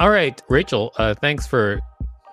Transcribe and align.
All 0.00 0.10
right, 0.10 0.40
Rachel, 0.48 0.92
uh, 0.96 1.14
thanks 1.14 1.46
for 1.46 1.80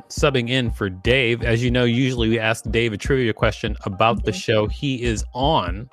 subbing 0.09 0.49
in 0.49 0.71
for 0.71 0.89
Dave. 0.89 1.43
As 1.43 1.63
you 1.63 1.71
know, 1.71 1.83
usually 1.83 2.29
we 2.29 2.39
ask 2.39 2.63
Dave 2.71 2.93
a 2.93 2.97
trivia 2.97 3.33
question 3.33 3.75
about 3.85 4.23
the 4.25 4.31
show 4.31 4.67
he 4.67 5.01
is 5.03 5.23
on. 5.33 5.89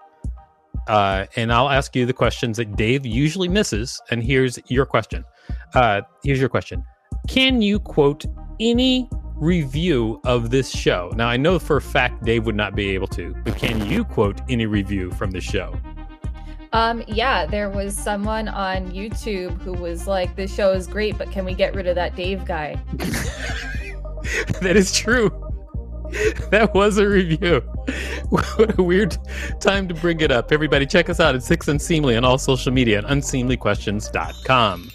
Uh, 0.89 1.27
and 1.37 1.53
I'll 1.53 1.69
ask 1.69 1.95
you 1.95 2.07
the 2.07 2.13
questions 2.13 2.57
that 2.57 2.77
Dave 2.77 3.07
usually 3.07 3.49
misses. 3.49 4.01
And 4.11 4.23
here's 4.23 4.59
your 4.69 4.87
question. 4.87 5.25
Uh, 5.75 6.03
here's 6.25 6.41
your 6.41 6.49
question. 6.49 6.85
Can 7.29 7.63
you 7.63 7.79
quote 7.79 8.25
any 8.59 9.09
review 9.37 10.21
of 10.25 10.51
this 10.51 10.71
show? 10.71 11.13
Now, 11.15 11.29
I 11.29 11.37
know 11.37 11.59
for 11.59 11.77
a 11.77 11.83
fact 11.83 12.25
Dave 12.25 12.47
would 12.47 12.57
not 12.57 12.75
be 12.75 12.91
able 12.91 13.09
to, 13.09 13.35
but 13.45 13.57
can 13.57 13.87
you 13.87 14.05
quote 14.05 14.41
any 14.49 14.67
review 14.67 15.11
from 15.13 15.31
the 15.31 15.41
show? 15.41 15.79
Um, 16.73 17.03
yeah, 17.09 17.47
there 17.47 17.69
was 17.69 17.97
someone 17.97 18.49
on 18.49 18.93
YouTube 18.93 19.61
who 19.63 19.73
was 19.73 20.07
like, 20.07 20.37
"This 20.37 20.55
show 20.55 20.73
is 20.73 20.87
great, 20.87 21.19
but 21.19 21.31
can 21.33 21.45
we 21.45 21.55
get 21.55 21.75
rid 21.75 21.87
of 21.87 21.97
that 21.97 22.15
Dave 22.15 22.45
guy?" 22.45 22.79
that 24.61 24.77
is 24.77 24.93
true. 24.93 25.47
That 26.51 26.75
was 26.75 26.99
a 26.99 27.07
review. 27.07 27.63
What 28.31 28.79
a 28.79 28.83
weird 28.83 29.17
time 29.61 29.89
to 29.89 29.95
bring 29.95 30.21
it 30.21 30.31
up. 30.31 30.53
Everybody, 30.53 30.87
check 30.87 31.09
us 31.09 31.19
out 31.19 31.35
at 31.35 31.43
Six 31.43 31.67
Unseemly 31.69 32.17
on 32.17 32.25
all 32.25 32.39
social 32.39 32.73
media 32.73 32.99
at 32.99 33.05
unseemlyquestions.com. 33.05 34.91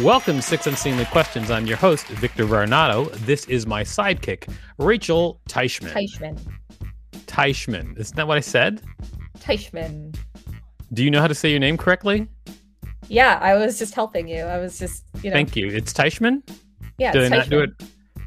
Welcome, 0.00 0.40
Six 0.40 0.66
Unseemly 0.66 1.04
Questions. 1.04 1.50
I'm 1.50 1.66
your 1.66 1.76
host, 1.76 2.06
Victor 2.06 2.46
Varnado. 2.46 3.12
This 3.26 3.44
is 3.44 3.66
my 3.66 3.82
sidekick, 3.82 4.50
Rachel 4.78 5.38
Teichman. 5.50 5.92
Teichman. 5.92 6.40
Teichman. 7.26 7.98
Isn't 7.98 8.16
that 8.16 8.26
what 8.26 8.38
I 8.38 8.40
said? 8.40 8.82
Teichman. 9.38 10.16
Do 10.94 11.04
you 11.04 11.10
know 11.10 11.20
how 11.20 11.28
to 11.28 11.34
say 11.34 11.50
your 11.50 11.60
name 11.60 11.76
correctly? 11.76 12.26
Yeah, 13.08 13.38
I 13.42 13.54
was 13.54 13.78
just 13.78 13.94
helping 13.94 14.28
you. 14.28 14.42
I 14.44 14.58
was 14.58 14.78
just, 14.78 15.04
you 15.22 15.28
know. 15.28 15.34
Thank 15.34 15.56
you. 15.56 15.68
It's 15.68 15.92
Teichman? 15.92 16.42
Yeah, 16.96 17.12
Did 17.12 17.22
I 17.22 17.24
it's 17.26 17.30
not 17.30 17.48
do 17.50 17.60
it? 17.60 17.70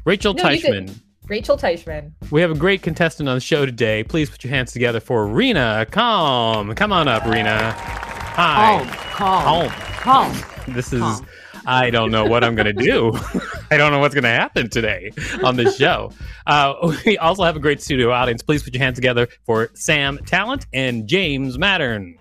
Rachel 0.04 0.34
No, 0.34 0.44
Teichman. 0.44 0.94
Rachel 1.26 1.56
Teichman. 1.58 2.12
We 2.30 2.40
have 2.42 2.52
a 2.52 2.56
great 2.56 2.82
contestant 2.82 3.28
on 3.28 3.34
the 3.34 3.40
show 3.40 3.66
today. 3.66 4.04
Please 4.04 4.30
put 4.30 4.44
your 4.44 4.52
hands 4.52 4.70
together 4.70 5.00
for 5.00 5.26
Rena 5.26 5.84
Calm. 5.90 6.72
Come 6.76 6.92
on 6.92 7.08
up, 7.08 7.24
Rena. 7.24 7.72
Hi. 7.72 8.78
Calm, 8.84 8.88
calm, 8.88 9.68
Calm. 9.68 10.32
calm. 10.32 10.74
This 10.74 10.92
is. 10.92 11.00
Calm. 11.00 11.26
I 11.66 11.90
don't 11.90 12.10
know 12.10 12.24
what 12.24 12.44
I'm 12.44 12.54
going 12.54 12.66
to 12.66 12.72
do. 12.84 13.12
I 13.70 13.76
don't 13.76 13.90
know 13.92 13.98
what's 13.98 14.14
going 14.14 14.24
to 14.24 14.30
happen 14.30 14.70
today 14.70 15.10
on 15.42 15.56
this 15.56 15.76
show. 15.76 16.12
Uh, 16.46 16.96
we 17.04 17.18
also 17.18 17.42
have 17.42 17.56
a 17.56 17.60
great 17.60 17.82
studio 17.82 18.12
audience. 18.12 18.42
Please 18.42 18.62
put 18.62 18.72
your 18.74 18.82
hands 18.82 18.94
together 18.96 19.26
for 19.44 19.70
Sam 19.74 20.18
Talent 20.26 20.66
and 20.72 21.08
James 21.08 21.58
Mattern. 21.58 22.16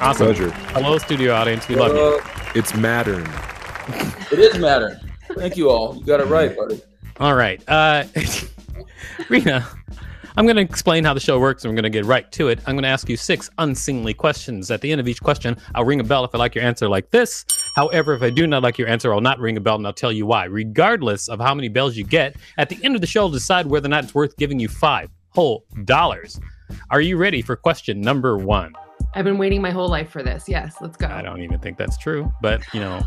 Awesome. 0.00 0.26
Pleasure. 0.26 0.50
Hello, 0.72 0.98
studio 0.98 1.34
audience. 1.34 1.66
We 1.68 1.74
love 1.76 1.94
you. 1.94 2.20
Uh, 2.24 2.50
It's 2.54 2.72
Mattern. 2.72 3.26
it 4.32 4.38
is 4.38 4.58
matter. 4.58 5.00
Thank 5.34 5.56
you 5.56 5.68
all. 5.70 5.96
You 5.96 6.04
got 6.04 6.20
it 6.20 6.26
right, 6.26 6.56
buddy. 6.56 6.80
All 7.18 7.34
right. 7.34 7.62
Uh, 7.68 8.04
Rena, 9.28 9.66
I'm 10.36 10.46
going 10.46 10.56
to 10.56 10.62
explain 10.62 11.04
how 11.04 11.14
the 11.14 11.20
show 11.20 11.38
works 11.38 11.64
and 11.64 11.70
we're 11.70 11.76
going 11.80 11.92
to 11.92 11.96
get 11.96 12.06
right 12.06 12.30
to 12.32 12.48
it. 12.48 12.58
I'm 12.66 12.74
going 12.74 12.82
to 12.82 12.88
ask 12.88 13.08
you 13.08 13.16
six 13.16 13.48
unseemly 13.58 14.12
questions. 14.12 14.68
At 14.68 14.80
the 14.80 14.90
end 14.90 15.00
of 15.00 15.06
each 15.06 15.22
question, 15.22 15.56
I'll 15.76 15.84
ring 15.84 16.00
a 16.00 16.04
bell 16.04 16.24
if 16.24 16.34
I 16.34 16.38
like 16.38 16.56
your 16.56 16.64
answer 16.64 16.88
like 16.88 17.08
this. 17.12 17.44
However, 17.76 18.14
if 18.14 18.22
I 18.22 18.30
do 18.30 18.44
not 18.48 18.64
like 18.64 18.76
your 18.76 18.88
answer, 18.88 19.14
I'll 19.14 19.20
not 19.20 19.38
ring 19.38 19.56
a 19.56 19.60
bell 19.60 19.76
and 19.76 19.86
I'll 19.86 19.92
tell 19.92 20.10
you 20.10 20.26
why. 20.26 20.46
Regardless 20.46 21.28
of 21.28 21.38
how 21.38 21.54
many 21.54 21.68
bells 21.68 21.96
you 21.96 22.02
get, 22.02 22.34
at 22.58 22.68
the 22.68 22.82
end 22.82 22.96
of 22.96 23.00
the 23.00 23.06
show, 23.06 23.22
I'll 23.22 23.28
decide 23.28 23.66
whether 23.66 23.86
or 23.86 23.90
not 23.90 24.04
it's 24.04 24.14
worth 24.14 24.36
giving 24.36 24.58
you 24.58 24.66
five 24.66 25.08
whole 25.28 25.66
dollars. 25.84 26.40
Are 26.90 27.00
you 27.00 27.16
ready 27.16 27.40
for 27.40 27.54
question 27.54 28.00
number 28.00 28.36
one? 28.36 28.74
I've 29.14 29.24
been 29.24 29.38
waiting 29.38 29.62
my 29.62 29.70
whole 29.70 29.88
life 29.88 30.10
for 30.10 30.24
this. 30.24 30.48
Yes, 30.48 30.74
let's 30.80 30.96
go. 30.96 31.06
I 31.06 31.22
don't 31.22 31.42
even 31.42 31.60
think 31.60 31.78
that's 31.78 31.96
true, 31.96 32.32
but 32.42 32.60
you 32.74 32.80
know, 32.80 33.02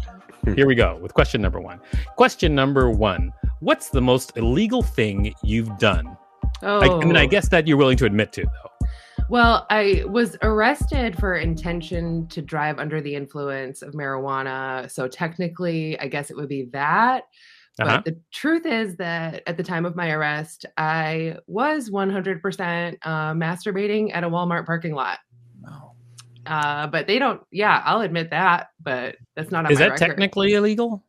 here 0.55 0.65
we 0.65 0.75
go 0.75 0.97
with 1.01 1.13
question 1.13 1.41
number 1.41 1.59
one. 1.59 1.81
Question 2.15 2.55
number 2.55 2.89
one 2.89 3.33
What's 3.59 3.89
the 3.89 4.01
most 4.01 4.37
illegal 4.37 4.81
thing 4.81 5.33
you've 5.43 5.77
done? 5.77 6.15
Oh, 6.63 6.79
I, 6.79 7.01
I 7.01 7.05
mean, 7.05 7.15
I 7.17 7.25
guess 7.25 7.49
that 7.49 7.67
you're 7.67 7.77
willing 7.77 7.97
to 7.97 8.05
admit 8.05 8.33
to, 8.33 8.43
though. 8.43 8.87
Well, 9.29 9.67
I 9.69 10.03
was 10.07 10.37
arrested 10.41 11.17
for 11.19 11.35
intention 11.35 12.27
to 12.27 12.41
drive 12.41 12.79
under 12.79 13.01
the 13.01 13.13
influence 13.13 13.81
of 13.81 13.93
marijuana. 13.93 14.89
So 14.89 15.07
technically, 15.07 15.99
I 15.99 16.07
guess 16.07 16.31
it 16.31 16.37
would 16.37 16.47
be 16.47 16.69
that. 16.71 17.25
But 17.77 17.87
Uh-huh. 17.87 18.01
the 18.05 18.17
truth 18.31 18.65
is 18.65 18.95
that 18.97 19.43
at 19.45 19.57
the 19.57 19.63
time 19.63 19.85
of 19.85 19.95
my 19.95 20.11
arrest, 20.11 20.65
I 20.77 21.37
was 21.45 21.89
100% 21.91 22.97
uh, 23.03 23.33
masturbating 23.33 24.11
at 24.15 24.23
a 24.23 24.29
Walmart 24.29 24.65
parking 24.65 24.93
lot. 24.95 25.19
Uh, 26.45 26.87
but 26.87 27.07
they 27.07 27.19
don't, 27.19 27.41
yeah, 27.51 27.81
I'll 27.83 27.99
admit 28.01 28.29
that, 28.29 28.69
but 28.81 29.17
that's 29.35 29.51
not 29.51 29.65
on 29.65 29.71
Is 29.73 29.79
my 29.79 29.85
that 29.87 29.91
record. 29.91 30.07
technically 30.07 30.53
illegal? 30.53 31.03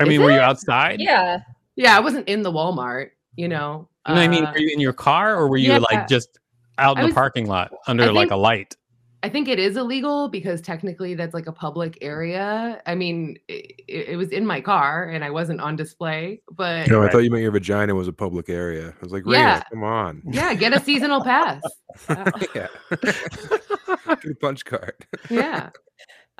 I 0.00 0.02
Is 0.02 0.08
mean, 0.08 0.20
were 0.20 0.32
you 0.32 0.40
outside? 0.40 1.00
Yeah. 1.00 1.38
Yeah, 1.76 1.96
I 1.96 2.00
wasn't 2.00 2.28
in 2.28 2.42
the 2.42 2.50
Walmart, 2.50 3.10
you 3.36 3.46
know. 3.46 3.88
No, 4.08 4.14
I 4.14 4.28
mean, 4.28 4.44
Uh, 4.44 4.52
were 4.52 4.58
you 4.58 4.70
in 4.72 4.80
your 4.80 4.92
car 4.92 5.34
or 5.36 5.48
were 5.48 5.56
you 5.56 5.70
yeah. 5.72 5.78
like 5.78 6.08
just 6.08 6.38
out 6.78 6.98
I 6.98 7.02
in 7.02 7.08
the 7.08 7.14
parking 7.14 7.46
lot 7.46 7.72
under 7.86 8.04
I 8.04 8.08
like 8.08 8.30
a 8.30 8.36
light? 8.36 8.76
I 9.22 9.30
think 9.30 9.48
it 9.48 9.58
is 9.58 9.78
illegal 9.78 10.28
because 10.28 10.60
technically 10.60 11.14
that's 11.14 11.32
like 11.32 11.46
a 11.46 11.52
public 11.52 11.96
area. 12.02 12.82
I 12.84 12.94
mean, 12.94 13.38
it, 13.48 13.80
it 13.88 14.16
was 14.18 14.28
in 14.32 14.44
my 14.44 14.60
car 14.60 15.08
and 15.08 15.24
I 15.24 15.30
wasn't 15.30 15.62
on 15.62 15.76
display, 15.76 16.42
but 16.52 16.88
No, 16.88 16.98
I 17.00 17.04
Right. 17.04 17.12
thought 17.12 17.18
you 17.20 17.30
meant 17.30 17.42
your 17.42 17.52
vagina 17.52 17.94
was 17.94 18.06
a 18.06 18.12
public 18.12 18.50
area. 18.50 18.88
I 18.90 19.02
was 19.02 19.12
like, 19.12 19.24
Rena, 19.24 19.38
Yeah. 19.38 19.62
come 19.72 19.82
on. 19.84 20.22
yeah, 20.30 20.52
get 20.52 20.74
a 20.74 20.80
seasonal 20.80 21.24
pass. 21.24 21.62
Uh, 22.06 22.30
yeah. 22.54 22.66
Get 23.00 24.32
a 24.32 24.34
punch 24.40 24.64
card. 24.66 25.06
yeah. 25.30 25.70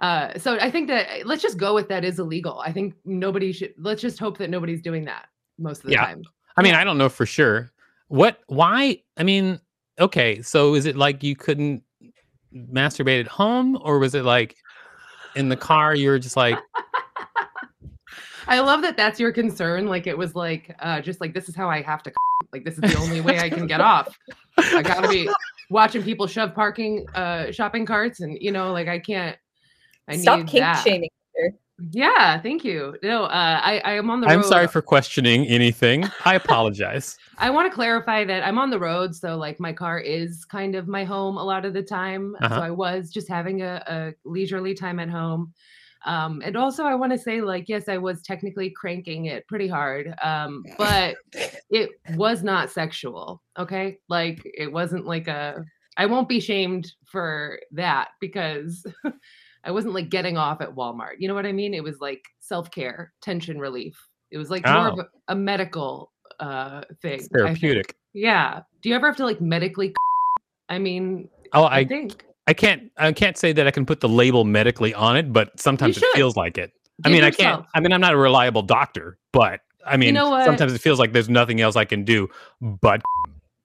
Uh, 0.01 0.37
so 0.39 0.59
I 0.61 0.71
think 0.71 0.89
that 0.89 1.25
let's 1.27 1.41
just 1.43 1.57
go 1.57 1.75
with 1.75 1.89
that 1.89 2.05
is 2.05 2.19
illegal. 2.19 2.61
I 2.61 2.73
think 2.73 2.95
nobody 3.05 3.53
should. 3.53 3.73
Let's 3.79 4.03
just 4.03 4.19
hope 4.19 4.37
that 4.39 4.51
nobody's 4.51 4.83
doing 4.83 5.05
that 5.07 5.27
most 5.59 5.79
of 5.79 5.85
the 5.87 5.93
Yeah. 5.93 6.05
time. 6.05 6.23
I 6.57 6.63
mean, 6.63 6.73
Yeah. 6.73 6.81
I 6.81 6.85
don't 6.85 6.99
know 6.99 7.09
for 7.09 7.27
sure. 7.27 7.71
What, 8.09 8.41
why? 8.47 9.03
I 9.17 9.23
mean, 9.23 9.61
okay, 9.99 10.41
so 10.43 10.75
is 10.75 10.87
it 10.87 10.97
like 10.97 11.23
you 11.23 11.35
couldn't 11.37 11.83
masturbate 12.55 13.21
at 13.21 13.27
home 13.27 13.79
or 13.83 13.99
was 13.99 14.15
it 14.15 14.25
like 14.25 14.57
in 15.35 15.49
the 15.49 15.57
car 15.57 15.95
you 15.97 16.09
were 16.11 16.19
just 16.19 16.37
like, 16.37 16.59
I 18.47 18.61
love 18.61 18.83
that 18.83 18.97
that's 18.97 19.19
your 19.19 19.33
concern. 19.33 19.87
Like 19.87 20.07
it 20.07 20.17
was 20.17 20.35
like 20.35 20.77
uh, 20.81 21.01
just 21.01 21.21
like 21.21 21.33
this 21.33 21.49
is 21.49 21.57
how 21.57 21.69
I 21.71 21.83
have 21.83 22.03
to. 22.05 22.13
Like 22.53 22.65
this 22.65 22.75
is 22.75 22.83
the 22.83 22.97
only 22.99 23.21
way 23.21 23.41
I 23.41 23.49
can 23.51 23.67
get 23.67 23.81
off. 23.81 24.17
I 24.59 24.83
gotta 24.83 25.09
be 25.09 25.29
watching 25.71 26.05
people 26.05 26.27
shove 26.29 26.55
parking 26.55 27.05
uh 27.15 27.51
shopping 27.51 27.85
carts 27.85 28.21
and 28.21 28.39
you 28.41 28.53
know 28.53 28.73
like 28.73 28.87
I 28.87 29.01
can't 29.01 29.37
I 30.07 30.17
Stop 30.17 30.39
need 30.41 30.47
kink 30.49 30.61
that. 30.63 30.85
shaming. 30.85 31.11
Yeah, 31.91 32.41
thank 32.41 32.65
you. 32.65 32.97
No, 33.03 33.25
uh 33.25 33.61
I 33.63 33.81
I 33.85 33.93
am 33.95 34.09
on 34.09 34.21
the 34.21 34.29
I'm 34.29 34.41
road. 34.41 34.47
sorry 34.47 34.69
for 34.69 34.81
questioning 34.81 35.45
anything. 35.47 36.05
I 36.25 36.37
apologize. 36.37 37.19
I 37.39 37.51
want 37.51 37.69
to 37.69 37.75
clarify 37.75 38.25
that 38.25 38.47
I'm 38.47 38.59
on 38.59 38.71
the 38.71 38.79
road 38.79 39.15
so 39.15 39.37
like 39.37 39.59
my 39.59 39.73
car 39.73 39.99
is 39.99 40.45
kind 40.45 40.77
of 40.77 40.87
my 40.87 41.05
home 41.05 41.37
a 41.37 41.43
lot 41.43 41.65
of 41.65 41.73
the 41.73 41.83
time. 41.83 42.37
Uh-huh. 42.41 42.55
So 42.55 42.63
I 42.63 42.71
was 42.71 43.11
just 43.11 43.29
having 43.29 43.63
a, 43.63 43.83
a 43.89 44.15
leisurely 44.25 44.75
time 44.75 45.01
at 45.01 45.11
home. 45.11 45.53
Um 46.07 46.43
and 46.45 46.57
also 46.57 46.85
I 46.85 46.95
want 46.95 47.11
to 47.13 47.19
say 47.19 47.41
like 47.41 47.69
yes 47.69 47.89
I 47.89 47.99
was 47.99 48.23
technically 48.23 48.71
cranking 48.71 49.25
it 49.25 49.47
pretty 49.49 49.67
hard. 49.67 50.15
Um 50.23 50.65
but 50.79 51.17
it 51.71 51.91
was 52.15 52.45
not 52.45 52.71
sexual, 52.71 53.43
okay? 53.59 53.99
Like 54.09 54.43
it 54.45 54.71
wasn't 54.71 55.07
like 55.07 55.27
a 55.27 55.65
I 55.97 56.07
won't 56.07 56.29
be 56.29 56.41
shamed 56.41 56.93
for 57.05 57.59
that 57.73 58.09
because 58.21 58.87
I 59.65 59.71
wasn't 59.71 59.95
like 59.95 60.11
getting 60.11 60.37
off 60.37 60.61
at 60.61 60.71
Walmart. 60.75 61.15
You 61.19 61.29
know 61.29 61.35
what 61.35 61.47
I 61.47 61.53
mean? 61.53 61.75
It 61.75 61.83
was 61.83 62.01
like 62.01 62.23
self-care, 62.41 63.13
tension 63.23 63.59
relief. 63.59 63.99
It 64.31 64.39
was 64.39 64.51
like 64.51 64.67
more 64.67 64.89
of 64.89 64.99
Oh. 64.99 65.03
a, 65.03 65.33
a 65.33 65.37
medical 65.37 66.13
uh 66.41 66.83
thing. 67.01 67.21
It's 67.21 67.29
therapeutic. 67.29 67.95
Yeah. 68.13 68.63
Do 68.83 68.89
you 68.89 68.95
ever 68.95 69.07
have 69.07 69.17
to 69.17 69.25
like 69.25 69.41
medically 69.41 69.95
I 70.69 70.79
mean, 70.79 71.29
Oh, 71.53 71.65
I, 71.65 71.79
I, 71.79 71.85
think. 71.85 72.25
I 72.47 72.55
can't 72.55 72.91
I 72.97 73.13
can't 73.13 73.37
say 73.37 73.53
that 73.53 73.67
I 73.67 73.71
can 73.71 73.87
put 73.87 74.01
the 74.01 74.09
label 74.09 74.45
medically 74.45 74.93
on 74.95 75.17
it, 75.17 75.33
but 75.33 75.59
sometimes 75.61 75.97
it 75.99 76.05
feels 76.15 76.37
like 76.37 76.59
it. 76.59 76.73
I 77.05 77.09
Give 77.09 77.15
mean, 77.17 77.25
I 77.25 77.31
can't. 77.31 77.65
I 77.75 77.81
mean, 77.81 77.93
I'm 77.93 78.01
not 78.01 78.15
a 78.15 78.17
reliable 78.17 78.63
doctor, 78.63 79.19
but 79.33 79.61
I 79.87 79.97
mean, 79.97 80.15
know 80.15 80.43
sometimes 80.45 80.73
it 80.73 80.81
feels 80.81 80.99
like 80.99 81.13
there's 81.13 81.29
nothing 81.29 81.61
else 81.61 81.77
I 81.77 81.85
can 81.85 82.05
do 82.05 82.29
but 82.61 83.03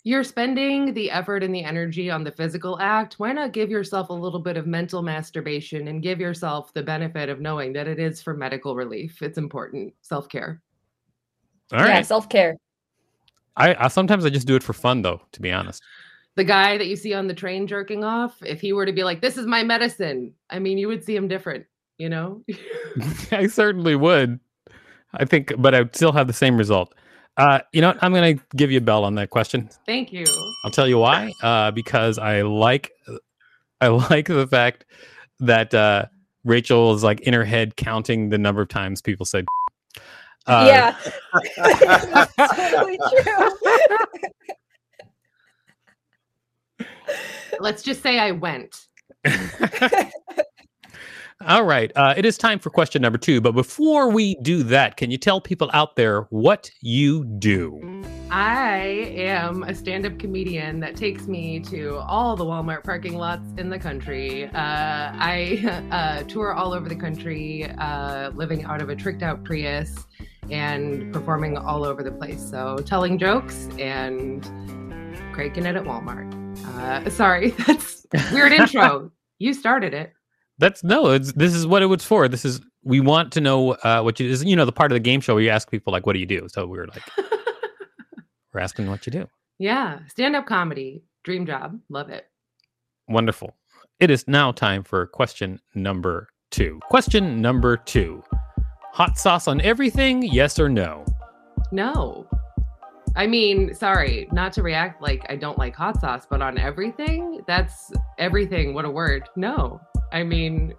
You're 0.04 0.24
spending 0.24 0.94
the 0.94 1.12
effort 1.12 1.44
and 1.44 1.54
the 1.54 1.63
energy 1.63 2.10
on 2.10 2.24
the 2.24 2.31
physical 2.31 2.80
act. 2.80 3.16
Why 3.16 3.34
not 3.34 3.51
give 3.51 3.69
yourself 3.69 4.10
a 4.10 4.13
little 4.13 4.40
bit 4.40 4.56
of 4.56 4.66
mental 4.66 5.01
masturbation 5.01 5.90
and 5.90 6.01
give 6.01 6.22
yourself 6.22 6.74
the 6.74 6.84
benefit 6.84 7.28
of 7.28 7.42
knowing 7.42 7.74
that 7.74 7.88
it 7.88 8.00
is 8.00 8.22
for 8.22 8.34
medical 8.34 8.75
relief? 8.75 9.22
It's 9.22 9.38
important. 9.38 9.94
Self 10.01 10.30
care. 10.30 10.62
all 11.74 11.80
right. 11.80 11.96
Yeah, 11.96 12.01
self 12.01 12.30
care. 12.30 12.56
I, 13.57 13.75
I 13.78 13.88
sometimes 13.90 14.25
I 14.25 14.30
just 14.30 14.48
do 14.48 14.56
it 14.56 14.63
for 14.63 14.74
fun 14.74 15.01
though, 15.01 15.22
to 15.34 15.42
be 15.42 15.51
honest. 15.51 15.84
The 16.36 16.45
guy 16.45 16.78
that 16.78 16.88
you 16.88 16.95
see 16.95 17.13
on 17.13 17.28
the 17.28 17.34
train 17.34 17.68
jerking 17.68 18.06
off, 18.06 18.42
if 18.42 18.62
he 18.62 18.72
were 18.72 18.86
to 18.86 18.94
be 18.94 19.04
like, 19.04 19.19
this 19.19 19.36
is 19.36 19.45
my 19.45 19.63
medicine, 19.63 20.34
I 20.50 20.60
mean, 20.60 20.78
you 20.78 20.88
would 20.88 21.04
see 21.04 21.16
him 21.16 21.28
different, 21.28 21.66
you 21.98 22.07
know? 22.07 22.45
I 23.31 23.48
certainly 23.48 23.98
would. 23.98 24.40
I 25.13 25.25
think, 25.25 25.52
but 25.57 25.75
I'd 25.75 25.94
still 25.94 26.13
have 26.13 26.28
the 26.28 26.34
same 26.34 26.56
result. 26.56 26.94
Uh, 27.40 27.62
you 27.72 27.80
know, 27.80 27.88
what? 27.88 28.04
I'm 28.04 28.12
going 28.12 28.38
to 28.38 28.44
give 28.58 28.70
you 28.70 28.80
a 28.80 28.82
bell 28.82 29.06
on 29.06 29.16
that 29.16 29.30
question. 29.30 29.70
Thank 29.86 30.12
you. 30.12 30.26
I'll 30.66 30.72
tell 30.72 30.90
you 30.90 30.98
why. 30.98 31.32
Uh, 31.42 31.72
because 31.72 32.18
I 32.18 32.42
like, 32.42 32.92
I 33.80 33.88
like 33.88 34.28
the 34.28 34.46
fact 34.46 34.84
that 35.40 35.74
uh, 35.74 36.08
Rachel 36.44 36.94
is 36.94 37.02
like 37.02 37.22
in 37.22 37.34
her 37.34 37.46
head 37.46 37.78
counting 37.78 38.28
the 38.28 38.38
number 38.38 38.62
of 38.62 38.68
times 38.68 39.02
people 39.02 39.26
said. 39.26 39.46
Uh, 40.48 40.66
yeah. 40.68 40.96
That's 41.58 42.34
totally 42.72 42.98
true. 42.98 43.50
Let's 47.60 47.84
just 47.84 48.02
say 48.02 48.18
I 48.18 48.32
went. 48.32 48.88
All 51.48 51.64
right. 51.64 51.90
Uh, 51.96 52.14
it 52.18 52.26
is 52.26 52.38
time 52.38 52.60
for 52.60 52.70
question 52.70 53.02
number 53.02 53.18
two. 53.18 53.40
But 53.40 53.54
before 53.54 54.10
we 54.10 54.36
do 54.42 54.62
that, 54.64 54.98
can 54.98 55.10
you 55.10 55.18
tell 55.18 55.40
people 55.40 55.70
out 55.74 55.96
there 55.96 56.24
what 56.32 56.70
you 56.82 57.24
do? 57.24 58.04
I 58.30 58.76
am 59.16 59.64
a 59.64 59.74
stand 59.74 60.06
up 60.06 60.20
comedian 60.20 60.82
that 60.82 60.98
takes 60.98 61.28
me 61.28 61.62
to 61.62 61.96
all 62.00 62.36
the 62.36 62.44
Walmart 62.44 62.84
parking 62.84 63.16
lots 63.16 63.48
in 63.58 63.70
the 63.70 63.80
country. 63.80 64.48
Uh, 64.48 64.52
I 64.54 65.88
uh, 65.92 66.24
tour 66.24 66.54
all 66.54 66.74
over 66.74 66.90
the 66.90 66.96
country, 66.96 67.66
uh, 67.78 68.32
living 68.32 68.66
out 68.66 68.82
of 68.82 68.90
a 68.90 68.96
tricked 68.96 69.24
out 69.24 69.46
Prius 69.46 69.96
and 70.52 71.14
performing 71.14 71.58
all 71.58 71.86
over 71.86 72.04
the 72.04 72.12
place. 72.12 72.42
So, 72.42 72.78
telling 72.86 73.18
jokes 73.18 73.70
and 73.80 74.44
cranking 75.34 75.66
it 75.66 75.78
at 75.78 75.86
Walmart. 75.86 76.36
Uh, 76.66 77.10
sorry, 77.10 77.52
that's 77.66 78.06
weird 78.34 78.52
intro. 78.52 79.10
You 79.38 79.54
started 79.54 79.94
it. 79.94 80.12
That's 80.60 80.84
no. 80.84 81.08
It's 81.08 81.32
this 81.34 81.56
is 81.56 81.66
what 81.66 81.82
it 81.82 81.88
was 81.88 82.04
for. 82.04 82.28
This 82.28 82.46
is 82.46 82.62
we 82.84 83.00
want 83.00 83.32
to 83.34 83.42
know 83.42 83.72
uh, 83.72 84.02
what 84.02 84.20
you 84.20 84.30
is. 84.30 84.44
You 84.44 84.56
know, 84.56 84.66
the 84.66 84.72
part 84.72 84.92
of 84.92 84.96
the 84.96 85.00
game 85.00 85.22
show 85.22 85.34
where 85.34 85.44
you 85.44 85.50
ask 85.50 85.72
people 85.72 85.92
like, 85.92 86.06
"What 86.06 86.14
do 86.14 86.20
you 86.20 86.26
do?" 86.26 86.48
So 86.50 86.68
we 86.68 86.78
were 86.78 86.88
like, 86.88 87.04
we're 88.54 88.60
asking 88.60 88.90
what 88.90 89.06
you 89.06 89.12
do. 89.12 89.28
yeah, 89.58 90.00
stand 90.08 90.36
up 90.36 90.46
comedy, 90.46 91.02
dream 91.24 91.46
job, 91.46 91.80
love 91.90 92.10
it. 92.10 92.26
Wonderful. 93.08 93.56
It 94.00 94.12
is 94.12 94.28
now 94.28 94.52
time 94.52 94.84
for 94.84 95.08
question 95.08 95.60
number 95.76 96.28
two. 96.52 96.80
Question 96.90 97.42
number 97.42 97.78
two: 97.78 98.22
Hot 98.94 99.18
sauce 99.18 99.48
on 99.48 99.62
everything? 99.62 100.24
Yes 100.24 100.60
or 100.60 100.68
no? 100.68 101.06
No. 101.72 102.28
I 103.16 103.28
mean, 103.28 103.74
sorry, 103.74 104.28
not 104.32 104.54
to 104.54 104.64
react 104.64 105.02
like 105.02 105.26
I 105.30 105.36
don't 105.36 105.58
like 105.58 105.76
hot 105.76 106.00
sauce, 106.00 106.28
but 106.30 106.42
on 106.42 106.58
everything, 106.58 107.42
that's 107.48 107.92
everything. 108.18 108.74
What 108.74 108.86
a 108.86 108.90
word. 108.90 109.28
No. 109.36 109.82
I 110.12 110.24
mean, 110.24 110.74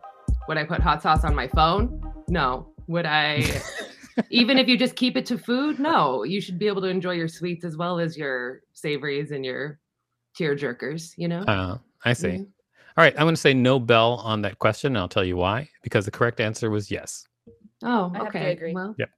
would 0.49 0.59
I 0.59 0.65
put 0.65 0.81
hot 0.81 1.03
sauce 1.03 1.25
on 1.25 1.35
my 1.35 1.49
phone? 1.49 2.03
No. 2.29 2.73
Would 2.89 3.07
I, 3.07 3.45
even 4.31 4.59
if 4.59 4.69
you 4.69 4.77
just 4.77 4.97
keep 4.97 5.17
it 5.17 5.27
to 5.27 5.39
food? 5.39 5.79
No. 5.79 6.25
You 6.25 6.41
should 6.41 6.59
be 6.59 6.67
able 6.67 6.83
to 6.83 6.89
enjoy 6.89 7.13
your 7.13 7.29
sweets 7.29 7.65
as 7.65 7.77
well 7.77 7.99
as 8.01 8.17
your 8.17 8.63
savories 8.73 9.31
and 9.31 9.45
your 9.45 9.79
tear 10.35 10.57
jerkers, 10.57 11.13
you 11.17 11.29
know? 11.29 11.43
Uh, 11.43 11.79
I 12.05 12.13
see. 12.13 12.29
Mhm. 12.29 12.49
All 12.97 13.05
right, 13.05 13.15
I'm 13.15 13.23
going 13.23 13.35
to 13.35 13.41
say 13.41 13.55
no 13.55 13.79
bell 13.79 14.15
on 14.25 14.43
that 14.43 14.59
question. 14.59 14.89
And 14.93 14.99
I'll 14.99 15.09
tell 15.09 15.25
you 15.25 15.37
why. 15.37 15.69
Because 15.83 16.05
the 16.05 16.11
correct 16.11 16.41
answer 16.41 16.71
was 16.71 16.91
yes. 16.91 17.27
Oh, 17.83 18.13
I 18.15 18.21
okay. 18.27 18.53
agree. 18.53 18.75
Well, 18.75 18.95
Yep. 18.99 19.11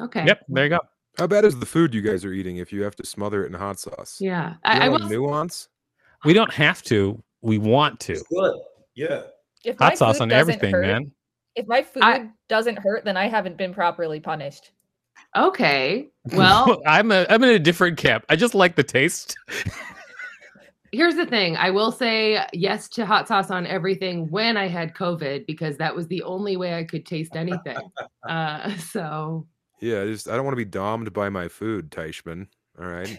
Okay. 0.00 0.26
Yep. 0.26 0.46
There 0.48 0.64
you 0.64 0.70
go. 0.70 0.78
How 1.18 1.26
bad 1.26 1.44
is 1.44 1.58
the 1.58 1.66
food 1.66 1.94
you 1.94 2.00
guys 2.00 2.24
are 2.24 2.32
eating 2.32 2.56
if 2.56 2.72
you 2.72 2.82
have 2.82 2.96
to 2.96 3.04
smother 3.04 3.44
it 3.44 3.48
in 3.48 3.52
hot 3.52 3.78
sauce? 3.78 4.16
Yeah. 4.20 4.50
You 4.52 4.56
I, 4.64 4.86
I 4.86 4.88
will. 4.88 5.00
nuance. 5.00 5.68
We 6.24 6.32
don't 6.32 6.52
have 6.52 6.82
to. 6.84 7.22
We 7.42 7.58
want 7.58 8.00
to. 8.00 8.12
It's 8.12 8.22
good. 8.28 8.58
Yeah. 8.94 9.22
If 9.64 9.78
Hot 9.78 9.96
sauce 9.98 10.20
on 10.20 10.32
everything, 10.32 10.72
hurt- 10.72 10.86
man. 10.86 11.12
If 11.54 11.66
my 11.66 11.82
food 11.82 12.02
I- 12.02 12.30
doesn't 12.48 12.78
hurt, 12.78 13.04
then 13.04 13.16
I 13.16 13.28
haven't 13.28 13.56
been 13.56 13.74
properly 13.74 14.20
punished. 14.20 14.72
Okay. 15.36 16.08
Well, 16.34 16.82
I'm 16.86 17.10
a 17.12 17.26
I'm 17.30 17.42
in 17.42 17.50
a 17.50 17.58
different 17.58 17.96
camp. 17.96 18.24
I 18.28 18.36
just 18.36 18.54
like 18.54 18.76
the 18.76 18.82
taste. 18.82 19.36
Here's 20.92 21.14
the 21.14 21.24
thing. 21.24 21.56
I 21.56 21.70
will 21.70 21.90
say 21.92 22.44
yes 22.52 22.88
to 22.90 23.06
hot 23.06 23.26
sauce 23.26 23.50
on 23.50 23.66
everything 23.66 24.28
when 24.30 24.56
I 24.56 24.68
had 24.68 24.94
COVID 24.94 25.46
because 25.46 25.76
that 25.78 25.94
was 25.94 26.06
the 26.08 26.22
only 26.24 26.56
way 26.56 26.74
I 26.74 26.84
could 26.84 27.06
taste 27.06 27.36
anything. 27.36 27.78
uh, 28.28 28.76
so 28.76 29.46
Yeah, 29.80 30.02
I 30.02 30.06
just 30.06 30.28
I 30.28 30.36
don't 30.36 30.44
want 30.44 30.52
to 30.52 30.64
be 30.64 30.64
domed 30.66 31.12
by 31.12 31.30
my 31.30 31.48
food, 31.48 31.90
Teichman. 31.90 32.48
All 32.78 32.86
right. 32.86 33.18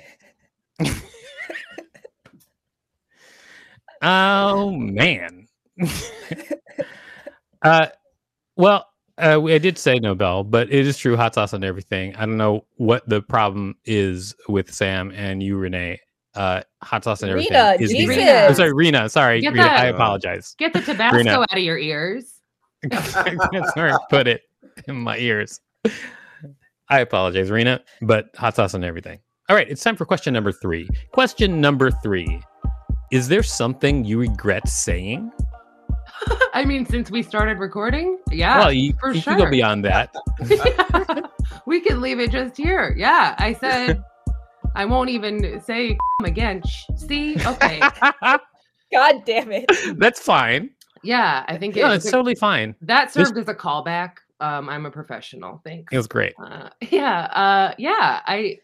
Oh 4.01 4.71
man. 4.71 5.47
uh, 7.63 7.87
well, 8.55 8.85
uh, 9.17 9.39
we- 9.41 9.53
I 9.53 9.57
did 9.57 9.77
say 9.77 9.99
no 9.99 10.15
bell, 10.15 10.43
but 10.43 10.71
it 10.71 10.87
is 10.87 10.97
true. 10.97 11.15
Hot 11.17 11.33
sauce 11.35 11.53
on 11.53 11.63
everything. 11.63 12.15
I 12.15 12.25
don't 12.25 12.37
know 12.37 12.65
what 12.77 13.07
the 13.07 13.21
problem 13.21 13.75
is 13.85 14.35
with 14.47 14.73
Sam 14.73 15.11
and 15.11 15.41
you, 15.43 15.57
Renee. 15.57 15.99
Uh, 16.33 16.61
hot 16.81 17.03
sauce 17.03 17.23
on 17.23 17.29
everything. 17.29 17.51
Rena, 17.53 17.75
is 17.79 17.91
the- 17.91 17.97
Jesus. 17.97 18.17
I'm 18.23 18.55
sorry, 18.55 18.73
Rena. 18.73 19.09
Sorry, 19.09 19.41
Get 19.41 19.53
Rena, 19.53 19.65
I 19.65 19.85
apologize. 19.87 20.55
get 20.57 20.73
the 20.73 20.81
Tabasco 20.85 21.17
Rena. 21.17 21.39
out 21.41 21.51
of 21.57 21.59
your 21.59 21.77
ears. 21.77 22.35
sorry, 23.73 23.93
put 24.09 24.27
it 24.27 24.41
in 24.87 24.95
my 24.95 25.17
ears. 25.17 25.59
I 26.89 26.99
apologize, 27.01 27.51
Rena, 27.51 27.81
but 28.01 28.29
hot 28.35 28.55
sauce 28.55 28.73
on 28.73 28.83
everything. 28.83 29.19
All 29.49 29.55
right, 29.55 29.69
it's 29.69 29.83
time 29.83 29.95
for 29.95 30.05
question 30.05 30.33
number 30.33 30.51
three. 30.51 30.89
Question 31.11 31.61
number 31.61 31.91
three. 31.91 32.41
Is 33.11 33.27
there 33.27 33.43
something 33.43 34.03
you 34.05 34.17
regret 34.19 34.67
saying? 34.69 35.31
I 36.53 36.65
mean, 36.65 36.85
since 36.85 37.09
we 37.09 37.23
started 37.23 37.57
recording, 37.57 38.19
yeah. 38.31 38.59
well, 38.59 38.73
you, 38.73 38.93
for 38.99 39.13
you 39.13 39.21
can 39.21 39.37
go 39.37 39.43
sure. 39.43 39.51
beyond 39.51 39.85
that. 39.85 40.13
we 41.65 41.79
can 41.79 42.01
leave 42.01 42.19
it 42.19 42.31
just 42.31 42.57
here. 42.57 42.93
Yeah. 42.97 43.35
I 43.37 43.53
said 43.53 44.03
I 44.75 44.85
won't 44.85 45.09
even 45.09 45.61
say 45.61 45.97
again. 46.23 46.61
Shh. 46.67 46.85
See? 46.95 47.35
Okay. 47.45 47.79
God 48.91 49.15
damn 49.25 49.51
it. 49.51 49.65
That's 49.97 50.19
fine. 50.19 50.71
Yeah. 51.03 51.45
I 51.47 51.57
think 51.57 51.77
it, 51.77 51.81
No, 51.81 51.91
it's 51.91 52.09
totally 52.09 52.35
fine. 52.35 52.75
that 52.81 53.13
This- 53.13 53.27
served 53.27 53.37
as 53.37 53.47
a 53.47 53.55
callback. 53.55 54.13
Um, 54.39 54.69
I'm 54.69 54.87
a 54.87 54.91
professional. 54.91 55.61
Thanks. 55.63 55.93
It 55.93 55.97
was 55.97 56.07
great. 56.07 56.33
Uh, 56.43 56.69
yeah, 56.89 57.25
uh, 57.25 57.75
yeah. 57.77 58.21
I 58.25 58.57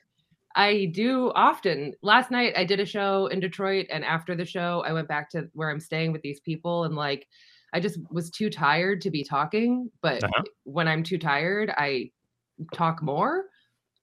I 0.58 0.86
do 0.94 1.32
often. 1.36 1.94
Last 2.02 2.32
night 2.32 2.54
I 2.58 2.64
did 2.66 2.80
a 2.80 2.86
show 2.86 3.28
in 3.28 3.40
Detroit, 3.40 3.86
and 3.92 4.04
after 4.04 4.36
the 4.36 4.46
show, 4.46 4.84
I 4.86 4.92
went 4.92 5.08
back 5.08 5.30
to 5.32 5.48
where 5.54 5.70
I'm 5.70 5.80
staying 5.80 6.12
with 6.12 6.24
these 6.24 6.40
people, 6.42 6.84
and 6.84 6.96
like 6.96 7.28
I 7.74 7.80
just 7.80 8.00
was 8.10 8.32
too 8.32 8.50
tired 8.50 9.02
to 9.02 9.12
be 9.12 9.24
talking. 9.24 9.90
But 10.02 10.24
Uh-huh. 10.24 10.44
when 10.64 10.88
I'm 10.88 11.04
too 11.04 11.18
tired, 11.20 11.72
I 11.78 12.12
talk 12.74 13.02
more. 13.04 13.46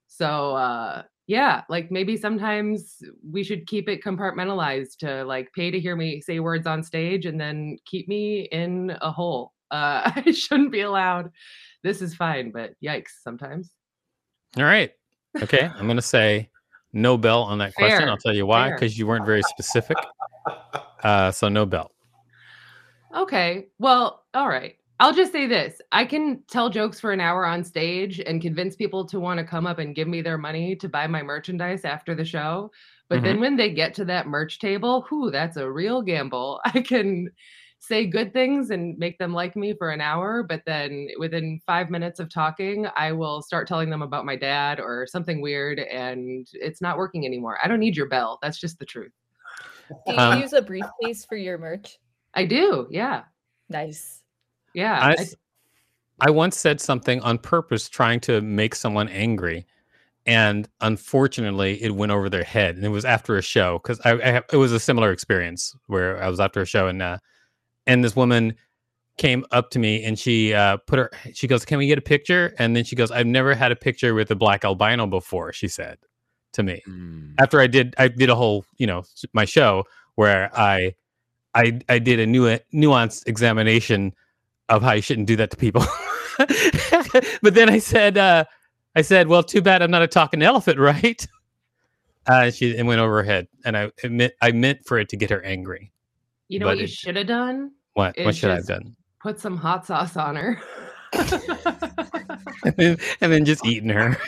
So 0.07 0.55
uh, 0.55 1.03
yeah, 1.27 1.63
like 1.69 1.91
maybe 1.91 2.17
sometimes 2.17 3.03
we 3.29 3.43
should 3.43 3.67
keep 3.67 3.89
it 3.89 4.05
compartmentalized 4.05 4.99
to 4.99 5.25
like 5.25 5.53
pay 5.55 5.71
to 5.73 5.81
hear 5.81 5.97
me 5.97 6.21
say 6.21 6.39
words 6.41 6.67
on 6.67 6.83
stage, 6.85 7.27
and 7.27 7.41
then 7.41 7.79
keep 7.85 8.07
me 8.09 8.43
in 8.53 8.97
a 9.01 9.11
hole. 9.11 9.55
Uh, 9.73 10.13
I 10.27 10.31
shouldn't 10.31 10.71
be 10.73 10.83
allowed. 10.83 11.31
This 11.83 12.01
is 12.01 12.15
fine, 12.15 12.53
but 12.53 12.75
yikes 12.83 13.13
sometimes. 13.23 13.73
All 14.57 14.65
right. 14.65 14.93
Okay. 15.43 15.71
I'm 15.77 15.87
going 15.87 15.97
to 15.97 16.03
say 16.03 16.49
no 16.93 17.17
bell 17.17 17.43
on 17.43 17.59
that 17.59 17.75
question. 17.75 17.99
Fair, 17.99 18.09
I'll 18.09 18.17
tell 18.17 18.35
you 18.35 18.47
why, 18.47 18.71
because 18.71 18.99
you 18.99 19.07
weren't 19.07 19.27
very 19.27 19.43
specific. 19.43 19.97
Uh, 21.03 21.31
so 21.31 21.49
no 21.49 21.67
bell. 21.67 21.91
Okay. 23.15 23.67
Well, 23.79 24.25
all 24.33 24.49
right. 24.49 24.77
I'll 25.01 25.13
just 25.13 25.33
say 25.33 25.47
this. 25.47 25.81
I 25.91 26.05
can 26.05 26.43
tell 26.49 26.71
jokes 26.71 27.01
for 27.01 27.13
an 27.13 27.21
hour 27.21 27.45
on 27.45 27.65
stage 27.65 28.21
and 28.21 28.41
convince 28.41 28.77
people 28.77 29.05
to 29.07 29.19
want 29.19 29.39
to 29.39 29.45
come 29.45 29.67
up 29.67 29.79
and 29.79 29.95
give 29.95 30.07
me 30.07 30.23
their 30.23 30.39
money 30.39 30.77
to 30.77 30.89
buy 30.89 31.07
my 31.09 31.23
merchandise 31.23 31.85
after 31.85 32.15
the 32.15 32.25
show. 32.25 32.71
But 33.09 33.23
then 33.23 33.39
when 33.39 33.57
they 33.57 33.71
get 33.71 33.95
to 33.95 34.05
that 34.07 34.27
merch 34.27 34.59
table, 34.59 35.07
whoo, 35.11 35.31
that's 35.31 35.57
a 35.57 35.71
real 35.71 36.01
gamble. 36.01 36.61
I 36.65 36.81
can 36.81 37.31
say 37.87 38.07
good 38.07 38.33
things 38.33 38.71
and 38.71 38.97
make 38.99 39.19
them 39.19 39.35
like 39.35 39.57
me 39.57 39.75
for 39.75 39.91
an 39.91 40.01
hour, 40.01 40.43
but 40.43 40.63
then 40.65 41.09
within 41.19 41.61
five 41.67 41.91
minutes 41.91 42.19
of 42.19 42.33
talking, 42.33 42.87
I 42.97 43.13
will 43.13 43.43
start 43.43 43.69
telling 43.69 43.91
them 43.91 44.03
about 44.03 44.25
my 44.25 44.37
dad 44.37 44.81
or 44.81 45.07
something 45.07 45.41
weird, 45.41 45.79
and 45.79 46.49
it's 46.53 46.81
not 46.81 46.97
working 46.97 47.27
anymore. 47.27 47.59
I 47.63 47.69
don't 47.69 47.81
need 47.81 47.97
your 47.97 48.09
bell. 48.09 48.39
That's 48.41 48.59
just 48.59 48.79
the 48.79 48.87
truth. 48.87 49.13
Do 50.07 50.15
you 50.15 50.19
Um, 50.19 50.41
use 50.41 50.55
a 50.55 50.63
briefcase 50.63 51.25
for 51.25 51.37
your 51.37 51.59
merch? 51.59 51.99
I 52.33 52.47
do. 52.47 52.87
Yeah. 52.91 53.25
Nice. 53.69 54.23
Yeah. 54.73 55.15
I 56.21 56.31
once 56.31 56.57
said 56.57 56.81
something 56.81 57.21
on 57.21 57.39
purpose 57.39 57.89
trying 57.89 58.21
to 58.21 58.41
make 58.41 58.75
someone 58.75 59.09
angry 59.09 59.67
and 60.27 60.69
unfortunately, 60.81 61.83
it 61.83 61.95
went 61.95 62.11
over 62.11 62.31
their 62.31 62.45
head, 62.45 62.77
and 62.77 62.85
it 62.85 62.89
was 62.89 63.05
after 63.05 63.37
a 63.37 63.43
show 63.43 63.79
because 63.83 64.01
I, 64.07 64.13
I 64.13 64.43
it 64.51 64.57
was 64.57 64.73
a 64.73 64.81
similar 64.81 65.13
experience 65.13 65.77
where 65.87 66.23
I 66.23 66.29
was 66.29 66.41
after 66.41 66.63
a 66.63 66.67
show 66.67 66.89
and 66.89 67.03
uh, 67.03 67.19
and 67.87 68.05
this 68.05 68.17
woman 68.17 68.55
came 69.17 69.45
up 69.53 69.71
to 69.71 69.79
me 69.79 70.03
and 70.03 70.19
she 70.19 70.53
uh, 70.53 70.77
put 70.79 70.99
her 70.99 71.11
she 71.33 71.47
goes 71.47 71.65
can 71.65 71.79
we 71.79 71.87
get 71.87 71.99
a 71.99 72.03
picture? 72.03 72.55
And 72.59 72.75
then 72.75 72.85
she 72.85 72.97
goes 72.97 73.11
i've 73.11 73.27
never 73.27 73.55
had 73.55 73.73
a 73.73 73.77
picture 73.77 74.15
with 74.15 74.31
a 74.31 74.35
black 74.35 74.65
albino 74.65 75.07
before 75.07 75.53
she 75.53 75.69
said 75.69 75.99
to 76.53 76.63
me. 76.63 76.83
Mm. 76.89 77.35
after 77.39 77.61
i 77.61 77.67
did 77.67 77.95
i 77.99 78.09
did 78.09 78.31
a 78.31 78.35
whole 78.35 78.65
you 78.79 78.87
know 78.87 79.03
my 79.33 79.45
show 79.45 79.85
where 80.15 80.51
i 80.57 80.95
i 81.55 81.81
i 81.89 81.99
did 81.99 82.21
a 82.21 82.27
new 82.27 82.59
nuanced 82.73 83.27
examination 83.27 84.13
of 84.69 84.83
how 84.83 84.93
you 84.93 85.03
shouldn't 85.03 85.27
do 85.27 85.37
that 85.37 85.51
to 85.51 85.57
people. 85.57 85.85
But 87.43 87.55
then 87.55 87.71
i 87.71 87.79
said 87.79 88.19
uh 88.19 88.45
i 88.97 89.03
said 89.03 89.29
well 89.29 89.45
too 89.45 89.63
bad 89.63 89.83
i'm 89.83 89.91
not 89.91 90.03
a 90.03 90.09
talking 90.09 90.43
elephant 90.43 90.79
right? 90.91 91.25
Uh 92.27 92.51
she 92.51 92.77
it 92.77 92.85
went 92.85 93.01
over 93.01 93.19
her 93.19 93.23
head 93.23 93.47
and 93.65 93.77
i 93.77 93.93
admit 94.03 94.35
i 94.41 94.51
meant 94.51 94.81
for 94.85 94.99
it 94.99 95.09
to 95.11 95.17
get 95.17 95.31
her 95.31 95.43
angry 95.45 95.93
You 96.49 96.59
know 96.59 96.67
But 96.67 96.77
what 96.77 96.79
you 96.79 96.87
should 96.87 97.17
have 97.17 97.27
done? 97.27 97.73
what 97.95 98.15
what 98.19 98.35
should 98.35 98.51
i 98.51 98.57
have 98.57 98.67
done 98.67 98.97
Put 99.23 99.41
some 99.41 99.57
hot 99.57 99.87
sauce 99.87 100.17
on 100.19 100.37
her. 100.37 100.61
and 101.15 102.75
then, 102.77 102.99
and 103.23 103.33
then 103.33 103.45
just 103.45 103.65
eating 103.65 103.89
her 103.89 104.19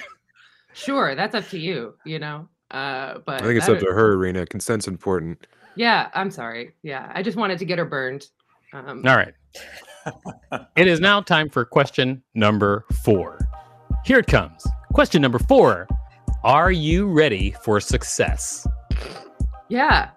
sure, 0.77 1.15
that's 1.15 1.35
up 1.35 1.49
to 1.49 1.59
you, 1.59 1.95
you 2.05 2.19
know. 2.19 2.49
Uh, 2.71 3.19
but 3.25 3.43
I 3.43 3.47
think 3.47 3.59
it's 3.59 3.69
I 3.69 3.73
up 3.73 3.81
to 3.81 3.87
her, 3.87 4.17
Rena. 4.17 4.47
Consent's 4.47 4.87
important. 4.87 5.47
Yeah, 5.75 6.09
I'm 6.15 6.31
sorry. 6.31 6.75
Yeah, 6.83 7.11
I 7.15 7.23
just 7.23 7.37
wanted 7.37 7.59
to 7.59 7.65
get 7.65 7.79
her 7.79 7.85
burned. 7.85 8.27
Um, 8.73 9.03
All 9.07 9.17
right. 9.17 9.35
it 10.77 10.87
is 10.87 11.01
now 11.01 11.21
time 11.21 11.49
for 11.49 11.65
question 11.65 12.23
number 12.35 12.85
four. 13.03 13.39
Here 14.05 14.19
it 14.19 14.27
comes. 14.27 14.67
Question 14.93 15.23
number 15.23 15.39
four 15.39 15.89
Are 16.45 16.73
you 16.73 17.07
ready 17.07 17.55
for 17.63 17.81
success? 17.81 18.67
Yeah. 19.69 20.11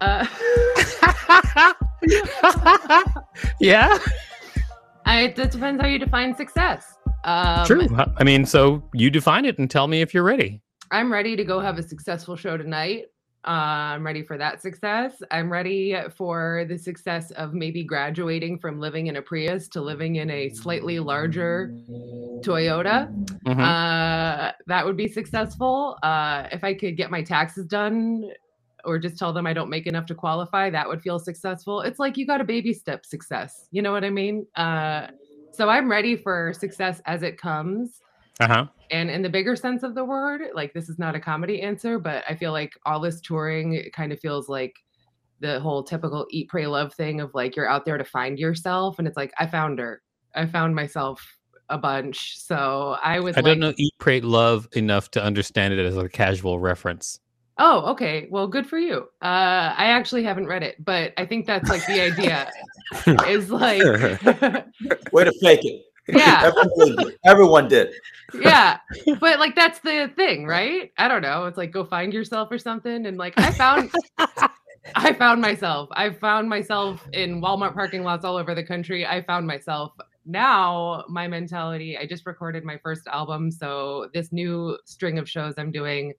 Uh, 0.00 0.26
yeah, 3.60 3.98
I, 5.06 5.22
it 5.22 5.34
depends 5.34 5.80
how 5.80 5.86
you 5.88 5.98
define 5.98 6.34
success. 6.34 6.98
Um, 7.24 7.66
true. 7.66 7.86
I 8.16 8.24
mean, 8.24 8.44
so 8.44 8.82
you 8.92 9.10
define 9.10 9.44
it 9.44 9.58
and 9.58 9.70
tell 9.70 9.86
me 9.86 10.00
if 10.00 10.12
you're 10.12 10.24
ready. 10.24 10.60
I'm 10.90 11.12
ready 11.12 11.36
to 11.36 11.44
go 11.44 11.60
have 11.60 11.78
a 11.78 11.82
successful 11.82 12.36
show 12.36 12.56
tonight. 12.56 13.06
Uh, 13.46 13.96
I'm 13.96 14.06
ready 14.06 14.22
for 14.22 14.38
that 14.38 14.62
success. 14.62 15.20
I'm 15.30 15.50
ready 15.50 15.96
for 16.16 16.64
the 16.68 16.78
success 16.78 17.32
of 17.32 17.54
maybe 17.54 17.82
graduating 17.82 18.58
from 18.58 18.78
living 18.78 19.08
in 19.08 19.16
a 19.16 19.22
Prius 19.22 19.68
to 19.68 19.80
living 19.80 20.16
in 20.16 20.30
a 20.30 20.50
slightly 20.50 21.00
larger 21.00 21.72
Toyota. 22.42 23.08
Mhm. 23.46 23.60
Uh, 23.60 24.52
that 24.66 24.84
would 24.86 24.96
be 24.96 25.08
successful. 25.08 25.98
Uh, 26.02 26.46
if 26.52 26.62
I 26.62 26.74
could 26.74 26.96
get 26.96 27.10
my 27.10 27.22
taxes 27.22 27.66
done 27.66 28.30
or 28.84 28.98
just 28.98 29.18
tell 29.18 29.32
them 29.32 29.46
I 29.46 29.52
don't 29.52 29.70
make 29.70 29.86
enough 29.86 30.06
to 30.06 30.14
qualify, 30.14 30.70
that 30.70 30.88
would 30.88 31.02
feel 31.02 31.18
successful. 31.18 31.80
It's 31.80 31.98
like 31.98 32.16
you 32.16 32.26
got 32.26 32.40
a 32.40 32.44
baby 32.44 32.72
step 32.72 33.06
success. 33.06 33.68
You 33.70 33.82
know 33.82 33.92
what 33.92 34.04
I 34.04 34.10
mean? 34.10 34.46
Uh, 34.56 35.08
so 35.52 35.68
I'm 35.68 35.90
ready 35.90 36.16
for 36.16 36.52
success 36.52 37.00
as 37.06 37.22
it 37.22 37.38
comes. 37.38 38.00
Uh-huh. 38.40 38.66
And 38.90 39.10
in 39.10 39.22
the 39.22 39.28
bigger 39.28 39.56
sense 39.56 39.82
of 39.82 39.94
the 39.94 40.04
word, 40.04 40.42
like 40.54 40.72
this 40.72 40.88
is 40.88 40.98
not 40.98 41.14
a 41.14 41.20
comedy 41.20 41.62
answer, 41.62 41.98
but 41.98 42.24
I 42.28 42.34
feel 42.34 42.52
like 42.52 42.72
all 42.86 43.00
this 43.00 43.20
touring 43.20 43.74
it 43.74 43.92
kind 43.92 44.12
of 44.12 44.20
feels 44.20 44.48
like 44.48 44.74
the 45.40 45.60
whole 45.60 45.82
typical 45.82 46.26
eat, 46.30 46.48
pray, 46.48 46.66
love 46.66 46.94
thing 46.94 47.20
of 47.20 47.34
like 47.34 47.56
you're 47.56 47.68
out 47.68 47.84
there 47.84 47.98
to 47.98 48.04
find 48.04 48.38
yourself. 48.38 48.98
And 48.98 49.06
it's 49.06 49.16
like, 49.16 49.32
I 49.38 49.46
found 49.46 49.78
her. 49.78 50.02
I 50.34 50.46
found 50.46 50.74
myself 50.74 51.38
a 51.68 51.78
bunch. 51.78 52.38
So 52.38 52.96
I 53.02 53.20
was 53.20 53.36
I 53.36 53.40
like, 53.40 53.44
don't 53.44 53.60
know 53.60 53.72
Eat, 53.76 53.94
Pray, 53.98 54.20
Love 54.20 54.68
enough 54.72 55.10
to 55.12 55.22
understand 55.22 55.74
it 55.74 55.84
as 55.84 55.96
a 55.96 56.08
casual 56.08 56.58
reference. 56.58 57.18
Oh, 57.64 57.82
okay. 57.92 58.26
Well, 58.28 58.48
good 58.48 58.66
for 58.66 58.76
you. 58.76 59.02
Uh, 59.22 59.72
I 59.78 59.86
actually 59.86 60.24
haven't 60.24 60.48
read 60.48 60.64
it, 60.64 60.84
but 60.84 61.12
I 61.16 61.24
think 61.24 61.46
that's 61.46 61.70
like 61.70 61.86
the 61.86 62.00
idea 62.00 62.50
is 63.28 63.52
like, 63.52 63.80
Way 65.12 65.22
to 65.24 65.32
fake 65.40 65.64
it. 65.64 65.84
yeah, 66.08 66.50
Everyone 66.50 66.96
did. 66.96 67.18
Everyone 67.24 67.68
did. 67.68 67.94
yeah. 68.34 68.78
But 69.20 69.38
like, 69.38 69.54
that's 69.54 69.78
the 69.78 70.10
thing, 70.16 70.44
right? 70.44 70.90
I 70.98 71.06
don't 71.06 71.22
know. 71.22 71.44
It's 71.44 71.56
like, 71.56 71.70
go 71.70 71.84
find 71.84 72.12
yourself 72.12 72.48
or 72.50 72.58
something. 72.58 73.06
And 73.06 73.16
like, 73.16 73.34
I 73.38 73.52
found, 73.52 73.92
I 74.96 75.12
found 75.12 75.40
myself. 75.40 75.88
I 75.92 76.10
found 76.10 76.48
myself 76.48 77.06
in 77.12 77.40
Walmart 77.40 77.74
parking 77.74 78.02
lots 78.02 78.24
all 78.24 78.36
over 78.36 78.56
the 78.56 78.64
country. 78.64 79.06
I 79.06 79.22
found 79.22 79.46
myself. 79.46 79.92
Now, 80.26 81.04
my 81.08 81.28
mentality, 81.28 81.96
I 81.96 82.06
just 82.06 82.26
recorded 82.26 82.64
my 82.64 82.78
first 82.82 83.06
album. 83.06 83.52
So, 83.52 84.08
this 84.12 84.32
new 84.32 84.78
string 84.84 85.18
of 85.18 85.28
shows 85.30 85.54
I'm 85.58 85.70
doing, 85.70 86.12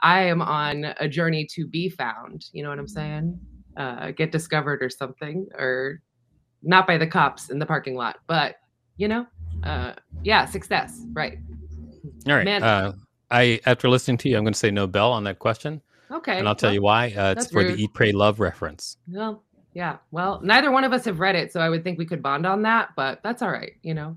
I 0.00 0.22
am 0.24 0.42
on 0.42 0.94
a 0.98 1.08
journey 1.08 1.46
to 1.52 1.66
be 1.66 1.88
found. 1.88 2.46
You 2.52 2.62
know 2.62 2.68
what 2.70 2.78
I'm 2.78 2.88
saying? 2.88 3.38
Uh, 3.76 4.10
get 4.12 4.32
discovered 4.32 4.82
or 4.82 4.90
something, 4.90 5.46
or 5.58 6.00
not 6.62 6.86
by 6.86 6.96
the 6.96 7.06
cops 7.06 7.50
in 7.50 7.58
the 7.58 7.66
parking 7.66 7.94
lot, 7.96 8.18
but 8.26 8.56
you 8.96 9.08
know, 9.08 9.26
uh, 9.64 9.92
yeah, 10.22 10.44
success, 10.44 11.02
right? 11.12 11.38
All 12.28 12.34
right. 12.34 12.44
Man- 12.44 12.62
Uh, 12.62 12.92
I 13.30 13.60
after 13.66 13.88
listening 13.88 14.18
to 14.18 14.28
you, 14.28 14.36
I'm 14.36 14.44
going 14.44 14.52
to 14.52 14.58
say 14.58 14.70
no 14.70 14.86
bell 14.86 15.10
on 15.10 15.24
that 15.24 15.38
question, 15.38 15.82
Okay. 16.10 16.38
and 16.38 16.46
I'll 16.46 16.54
tell 16.54 16.68
well, 16.68 16.74
you 16.74 16.82
why. 16.82 17.12
Uh, 17.16 17.34
it's 17.36 17.50
for 17.50 17.62
rude. 17.62 17.76
the 17.76 17.82
Eat, 17.82 17.94
Pray, 17.94 18.12
Love 18.12 18.38
reference. 18.38 18.98
Well, 19.08 19.42
yeah. 19.72 19.96
Well, 20.12 20.40
neither 20.44 20.70
one 20.70 20.84
of 20.84 20.92
us 20.92 21.04
have 21.06 21.18
read 21.18 21.34
it, 21.34 21.52
so 21.52 21.60
I 21.60 21.68
would 21.68 21.82
think 21.82 21.98
we 21.98 22.06
could 22.06 22.22
bond 22.22 22.46
on 22.46 22.62
that, 22.62 22.90
but 22.96 23.20
that's 23.24 23.42
all 23.42 23.50
right. 23.50 23.72
You 23.82 23.94
know. 23.94 24.16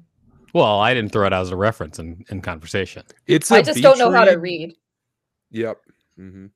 Well, 0.53 0.79
I 0.79 0.93
didn't 0.93 1.11
throw 1.11 1.25
it 1.25 1.33
out 1.33 1.41
as 1.41 1.51
a 1.51 1.55
reference 1.55 1.99
in, 1.99 2.23
in 2.29 2.41
conversation. 2.41 3.03
It's 3.25 3.51
I 3.51 3.61
just 3.61 3.81
don't 3.81 3.97
know 3.97 4.11
how 4.11 4.25
to 4.25 4.37
read. 4.37 4.75
Yep. 5.51 5.79
hmm 6.17 6.47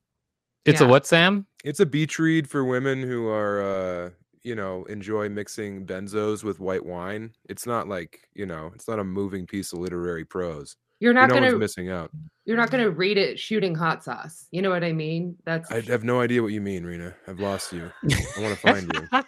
It's 0.66 0.82
a 0.82 0.88
what, 0.88 1.06
Sam? 1.06 1.46
It's 1.64 1.80
a 1.80 1.86
beach 1.86 2.20
read 2.20 2.50
for 2.50 2.66
women 2.66 3.02
who 3.02 3.28
are, 3.28 3.62
uh, 3.62 4.10
you 4.44 4.56
know, 4.56 4.84
enjoy 4.86 5.30
mixing 5.30 5.86
benzos 5.86 6.44
with 6.44 6.60
white 6.60 6.86
wine. 6.86 7.34
It's 7.48 7.68
not 7.68 7.88
like, 7.88 8.28
you 8.34 8.46
know, 8.46 8.72
it's 8.74 8.88
not 8.88 9.00
a 9.00 9.04
moving 9.04 9.46
piece 9.46 9.74
of 9.74 9.80
literary 9.80 10.26
prose. 10.26 10.76
You're 11.00 11.14
not 11.14 11.30
no 11.30 11.36
gonna 11.36 11.58
missing 11.58 11.90
out. 11.90 12.12
you're 12.46 12.58
not 12.58 12.70
gonna 12.72 12.90
read 12.90 13.18
it 13.18 13.40
shooting 13.40 13.76
hot 13.76 14.04
sauce. 14.04 14.48
You 14.52 14.62
know 14.62 14.70
what 14.70 14.84
I 14.84 14.94
mean? 14.94 15.36
That's 15.46 15.72
I 15.72 15.82
have 15.82 16.04
no 16.04 16.22
idea 16.22 16.42
what 16.42 16.52
you 16.52 16.62
mean, 16.62 16.84
Rena. 16.86 17.16
I've 17.28 17.40
lost 17.40 17.72
you. 17.74 17.92
I 18.38 18.40
want 18.40 18.56
to 18.56 18.62
find 18.62 18.88
you. 18.88 19.08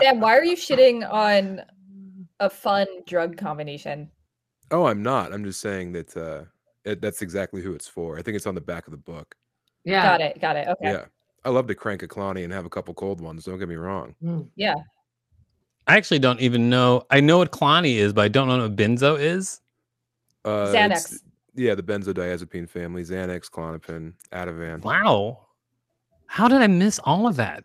Sam, 0.00 0.20
why 0.20 0.36
are 0.36 0.44
you 0.44 0.56
shitting 0.56 1.08
on 1.10 1.62
a 2.40 2.50
fun 2.50 2.86
drug 3.06 3.36
combination? 3.36 4.10
Oh, 4.70 4.86
I'm 4.86 5.02
not. 5.02 5.32
I'm 5.32 5.44
just 5.44 5.60
saying 5.60 5.92
that 5.92 6.16
uh, 6.16 6.44
it, 6.84 7.00
that's 7.00 7.22
exactly 7.22 7.62
who 7.62 7.74
it's 7.74 7.88
for. 7.88 8.18
I 8.18 8.22
think 8.22 8.36
it's 8.36 8.46
on 8.46 8.54
the 8.54 8.60
back 8.60 8.86
of 8.86 8.90
the 8.90 8.96
book. 8.96 9.34
yeah. 9.84 10.02
Got 10.02 10.20
it. 10.20 10.40
Got 10.40 10.56
it. 10.56 10.68
Okay. 10.68 10.92
Yeah. 10.92 11.04
I 11.44 11.50
love 11.50 11.66
to 11.66 11.74
crank 11.74 12.02
a 12.02 12.08
Clonny 12.08 12.44
and 12.44 12.52
have 12.52 12.64
a 12.64 12.70
couple 12.70 12.94
cold 12.94 13.20
ones. 13.20 13.44
Don't 13.44 13.58
get 13.58 13.68
me 13.68 13.74
wrong. 13.74 14.14
Mm. 14.22 14.48
Yeah. 14.56 14.74
I 15.86 15.96
actually 15.96 16.18
don't 16.18 16.40
even 16.40 16.70
know. 16.70 17.02
I 17.10 17.20
know 17.20 17.38
what 17.38 17.52
Clonny 17.52 17.96
is, 17.96 18.12
but 18.12 18.22
I 18.22 18.28
don't 18.28 18.48
know 18.48 18.62
what 18.62 18.76
benzo 18.76 19.18
is. 19.20 19.60
Uh, 20.44 20.72
Xanax. 20.72 21.20
Yeah, 21.54 21.74
the 21.74 21.82
benzodiazepine 21.82 22.68
family: 22.68 23.02
Xanax, 23.02 23.50
Klonopin, 23.50 24.14
Ativan. 24.32 24.82
Wow. 24.82 25.46
How 26.26 26.48
did 26.48 26.62
I 26.62 26.66
miss 26.66 26.98
all 27.04 27.26
of 27.26 27.36
that? 27.36 27.64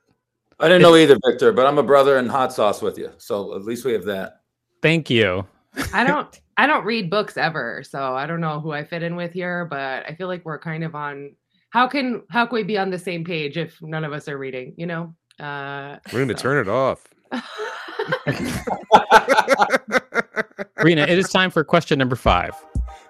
I 0.59 0.67
didn't 0.67 0.81
know 0.81 0.95
either, 0.95 1.17
Victor, 1.25 1.53
but 1.53 1.65
I'm 1.65 1.77
a 1.77 1.83
brother 1.83 2.17
in 2.17 2.27
hot 2.27 2.51
sauce 2.51 2.81
with 2.81 2.97
you. 2.97 3.11
So 3.17 3.55
at 3.55 3.63
least 3.63 3.85
we 3.85 3.93
have 3.93 4.03
that. 4.05 4.41
Thank 4.81 5.09
you. 5.09 5.45
I 5.93 6.03
don't 6.03 6.39
I 6.60 6.68
don't 6.68 6.84
read 6.84 7.10
books 7.10 7.38
ever, 7.38 7.84
so 7.88 8.18
I 8.18 8.25
don't 8.25 8.42
know 8.42 8.60
who 8.60 8.74
I 8.74 8.84
fit 8.84 9.01
in 9.01 9.16
with 9.16 9.32
here, 9.32 9.63
but 9.63 10.06
I 10.06 10.13
feel 10.16 10.28
like 10.28 10.44
we're 10.44 10.60
kind 10.60 10.84
of 10.84 10.94
on 10.94 11.34
how 11.70 11.88
can 11.88 12.22
how 12.30 12.46
can 12.46 12.56
we 12.56 12.63
be 12.63 12.78
on 12.78 12.89
the 12.89 13.00
same 13.00 13.24
page 13.24 13.56
if 13.56 13.82
none 13.82 14.04
of 14.04 14.12
us 14.12 14.28
are 14.28 14.38
reading, 14.38 14.74
you 14.75 14.86
know? 14.86 15.16
Uh 15.39 16.00
We're 16.12 16.25
going 16.25 16.28
to 16.28 16.38
so- 16.38 16.42
turn 16.42 16.58
it 16.58 16.68
off. 16.70 17.08
Rena, 20.84 21.04
it 21.04 21.18
is 21.18 21.30
time 21.30 21.50
for 21.50 21.63
question 21.63 21.98
number 21.98 22.18
five. 22.18 22.54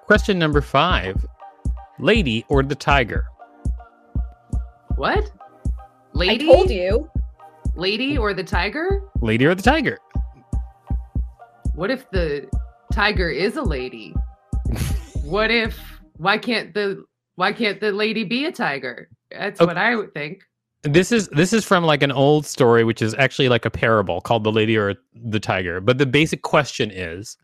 Question 0.05 0.37
number 0.37 0.61
five 0.61 1.25
Lady 1.97 2.45
or 2.49 2.61
the 2.61 2.75
Tiger? 2.75 3.25
what? 4.95 5.27
Lady? 6.13 6.47
I 6.47 6.53
told 6.53 6.69
you. 6.69 7.09
Lady 7.75 8.15
or 8.15 8.35
the 8.35 8.43
tiger? 8.43 9.01
Lady 9.21 9.47
or 9.47 9.55
the 9.55 9.63
Tiger? 9.63 9.97
What 11.73 11.89
if 11.89 12.07
the 12.11 12.47
tiger 12.91 13.29
is 13.29 13.57
a 13.57 13.61
lady? 13.61 14.13
what 15.23 15.51
if 15.51 15.79
why 16.17 16.37
can't 16.37 16.73
the 16.73 17.03
why 17.35 17.53
can't 17.53 17.79
the 17.79 17.91
lady 17.91 18.23
be 18.23 18.45
a 18.45 18.51
tiger? 18.51 19.09
That's 19.31 19.59
Okay. 19.61 19.67
what 19.67 19.77
I 19.77 19.95
would 19.95 20.13
think. 20.13 20.43
This 20.83 21.11
is 21.11 21.27
this 21.29 21.53
is 21.53 21.65
from 21.65 21.83
like 21.83 22.03
an 22.03 22.11
old 22.11 22.45
story, 22.45 22.83
which 22.83 23.01
is 23.01 23.13
actually 23.15 23.49
like 23.49 23.65
a 23.65 23.69
parable 23.69 24.21
called 24.21 24.43
"The 24.43 24.51
Lady 24.51 24.77
or 24.77 24.95
the 25.13 25.39
Tiger." 25.39 25.81
But 25.81 25.97
the 25.97 26.05
basic 26.05 26.41
question 26.41 26.89
is: 26.91 27.37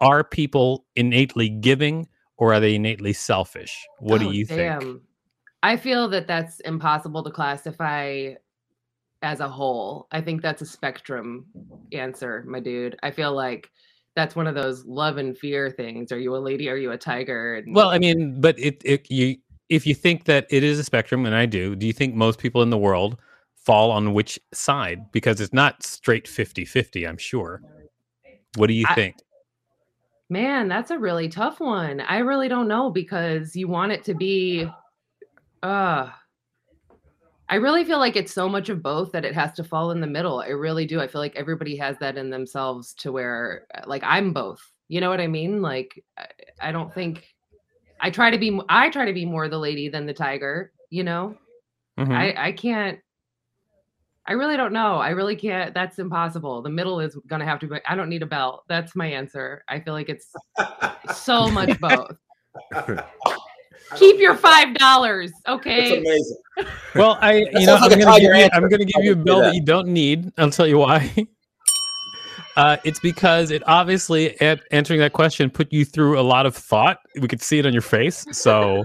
Are 0.00 0.24
people 0.24 0.86
innately 0.96 1.48
giving, 1.48 2.08
or 2.36 2.54
are 2.54 2.60
they 2.60 2.74
innately 2.74 3.12
selfish? 3.12 3.76
What 4.00 4.22
Oh, 4.22 4.30
do 4.30 4.36
you 4.36 4.46
think? 4.46 4.74
I 5.62 5.76
feel 5.76 6.08
that 6.08 6.26
that's 6.26 6.60
impossible 6.60 7.22
to 7.24 7.30
classify 7.30 8.34
as 9.22 9.40
a 9.40 9.48
whole. 9.48 10.06
I 10.10 10.20
think 10.20 10.40
that's 10.40 10.62
a 10.62 10.66
spectrum 10.66 11.46
answer, 11.92 12.44
my 12.46 12.60
dude. 12.60 12.96
I 13.02 13.10
feel 13.10 13.32
like 13.34 13.70
that's 14.16 14.34
one 14.36 14.46
of 14.46 14.54
those 14.54 14.84
love 14.86 15.16
and 15.18 15.36
fear 15.36 15.70
things. 15.70 16.12
Are 16.12 16.18
you 16.18 16.34
a 16.36 16.38
lady? 16.38 16.68
Are 16.68 16.76
you 16.76 16.92
a 16.92 16.98
tiger? 16.98 17.54
And 17.56 17.74
Well, 17.74 17.88
I 17.90 17.98
mean, 17.98 18.40
but 18.40 18.58
it, 18.58 18.82
it 18.84 19.10
you 19.10 19.36
if 19.68 19.86
you 19.86 19.94
think 19.94 20.24
that 20.24 20.46
it 20.50 20.64
is 20.64 20.78
a 20.78 20.84
spectrum, 20.84 21.26
and 21.26 21.34
I 21.34 21.46
do, 21.46 21.76
do 21.76 21.86
you 21.86 21.92
think 21.92 22.14
most 22.14 22.38
people 22.38 22.62
in 22.62 22.70
the 22.70 22.78
world 22.78 23.18
fall 23.54 23.90
on 23.92 24.12
which 24.14 24.38
side? 24.52 25.12
Because 25.12 25.40
it's 25.40 25.52
not 25.52 25.84
straight 25.84 26.26
50-50, 26.26 27.08
I'm 27.08 27.16
sure. 27.16 27.62
What 28.56 28.66
do 28.66 28.74
you 28.74 28.86
I- 28.88 28.94
think? 28.94 29.16
Man, 30.32 30.68
that's 30.68 30.92
a 30.92 30.98
really 30.98 31.28
tough 31.28 31.58
one. 31.58 32.00
I 32.00 32.18
really 32.18 32.46
don't 32.46 32.68
know 32.68 32.88
because 32.90 33.56
you 33.56 33.66
want 33.66 33.90
it 33.90 34.04
to 34.04 34.14
be 34.14 34.68
uh 35.62 36.08
I 37.50 37.56
really 37.56 37.84
feel 37.84 37.98
like 37.98 38.14
it's 38.14 38.32
so 38.32 38.48
much 38.48 38.68
of 38.68 38.80
both 38.80 39.10
that 39.10 39.24
it 39.24 39.34
has 39.34 39.52
to 39.54 39.64
fall 39.64 39.90
in 39.90 40.00
the 40.00 40.06
middle. 40.06 40.38
I 40.38 40.50
really 40.50 40.86
do. 40.86 41.00
I 41.00 41.08
feel 41.08 41.20
like 41.20 41.34
everybody 41.34 41.76
has 41.78 41.98
that 41.98 42.16
in 42.16 42.30
themselves 42.30 42.94
to 42.94 43.10
where 43.10 43.66
uh, 43.74 43.82
like 43.86 44.04
I'm 44.04 44.32
both. 44.32 44.62
You 44.86 45.00
know 45.00 45.10
what 45.10 45.20
I 45.20 45.26
mean? 45.26 45.60
Like 45.60 46.02
I, 46.16 46.26
I 46.60 46.72
don't 46.72 46.94
think 46.94 47.26
I 48.00 48.08
try 48.10 48.30
to 48.30 48.38
be 48.38 48.60
I 48.68 48.88
try 48.88 49.04
to 49.04 49.12
be 49.12 49.26
more 49.26 49.48
the 49.48 49.58
lady 49.58 49.88
than 49.88 50.06
the 50.06 50.14
tiger, 50.14 50.72
you 50.90 51.02
know? 51.02 51.36
Mhm. 51.98 52.14
I 52.14 52.34
I 52.48 52.52
can't 52.52 53.00
I 54.26 54.34
really 54.34 54.56
don't 54.56 54.72
know. 54.72 54.98
I 54.98 55.10
really 55.10 55.34
can't. 55.34 55.74
That's 55.74 55.98
impossible. 55.98 56.62
The 56.62 56.70
middle 56.70 57.00
is 57.00 57.18
gonna 57.26 57.46
have 57.46 57.58
to 57.60 57.66
be. 57.66 57.78
I 57.88 57.96
don't 57.96 58.08
need 58.08 58.22
a 58.22 58.26
belt. 58.26 58.62
That's 58.68 58.94
my 58.94 59.06
answer. 59.06 59.64
I 59.68 59.80
feel 59.80 59.92
like 59.92 60.08
it's 60.08 60.32
so 61.16 61.50
much 61.50 61.80
both. 61.80 62.16
Keep 63.96 64.18
your 64.20 64.36
five 64.36 64.74
dollars, 64.74 65.30
It's 65.30 65.48
okay? 65.48 65.98
amazing. 65.98 66.36
Well, 66.94 67.18
I 67.20 67.32
you 67.34 67.44
That 67.52 67.64
know 67.66 67.74
like 67.74 67.92
I'm 67.92 67.98
gonna 68.00 68.12
give 68.18 68.22
you 68.22 68.32
answer. 68.32 68.50
I'm 68.54 68.68
gonna 68.68 68.84
give 68.84 69.04
you 69.04 69.12
a 69.12 69.12
I 69.12 69.16
can 69.16 69.20
see 69.20 69.24
bill 69.24 69.40
that 69.40 69.44
that. 69.46 69.54
you 69.54 69.64
don't 69.64 69.88
need. 69.88 70.32
I'll 70.38 70.50
tell 70.50 70.66
you 70.66 70.78
why. 70.78 71.10
Uh, 72.56 72.76
it's 72.84 73.00
because 73.00 73.50
it 73.50 73.62
obviously 73.66 74.38
at 74.40 74.60
answering 74.72 75.00
that 75.00 75.12
question 75.12 75.48
put 75.50 75.72
you 75.72 75.84
through 75.84 76.18
a 76.18 76.22
lot 76.22 76.46
of 76.46 76.54
thought. 76.54 76.98
We 77.20 77.28
could 77.28 77.40
see 77.40 77.58
it 77.58 77.66
on 77.66 77.72
your 77.72 77.80
face, 77.82 78.26
so 78.32 78.84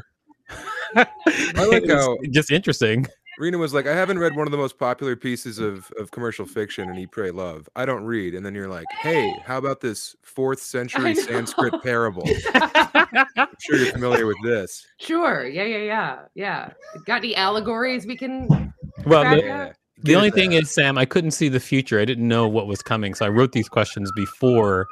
like 0.96 1.88
how- 1.88 2.18
just 2.32 2.52
interesting. 2.52 3.06
Rena 3.38 3.58
was 3.58 3.74
like, 3.74 3.86
I 3.86 3.94
haven't 3.94 4.20
read 4.20 4.36
one 4.36 4.48
of 4.48 4.52
the 4.52 4.58
most 4.58 4.78
popular 4.78 5.16
pieces 5.16 5.60
of, 5.60 5.92
of 6.00 6.12
commercial 6.12 6.46
fiction 6.46 6.90
in 6.90 6.98
Eat, 6.98 7.12
Pray, 7.12 7.32
Love. 7.32 7.68
I 7.76 7.86
don't 7.86 8.06
read. 8.06 8.34
And 8.34 8.46
then 8.46 8.56
you're 8.56 8.70
like, 8.70 8.86
hey, 8.92 9.34
how 9.46 9.58
about 9.58 9.82
this 9.82 10.16
fourth 10.22 10.60
century. 10.62 11.16
Sanskrit 11.16 11.74
parable? 11.84 12.24
I'm 12.54 13.48
sure 13.62 13.78
you're 13.78 13.92
familiar 13.92 14.26
with 14.26 14.38
this. 14.44 14.86
sure. 15.00 15.48
Yeah, 15.48 15.64
yeah, 15.64 15.78
yeah, 15.78 16.20
yeah. 16.34 16.70
Got 17.06 17.18
any 17.18 17.36
allegories 17.36 18.06
we 18.06 18.16
can? 18.16 18.74
Well, 19.06 19.24
the, 19.36 19.74
the 20.04 20.16
only 20.16 20.30
it 20.30 20.34
thing 20.36 20.54
is, 20.54 20.74
Sam, 20.74 20.98
I 20.98 21.06
couldn't 21.06 21.32
see 21.32 21.50
the 21.50 21.60
future. 21.60 22.00
I 22.00 22.06
didn't 22.06 22.28
know 22.28 22.48
what 22.48 22.68
was 22.68 22.82
coming, 22.82 23.14
so 23.16 23.26
I 23.26 23.30
wrote 23.30 23.52
these 23.52 23.68
questions 23.70 24.12
before 24.16 24.88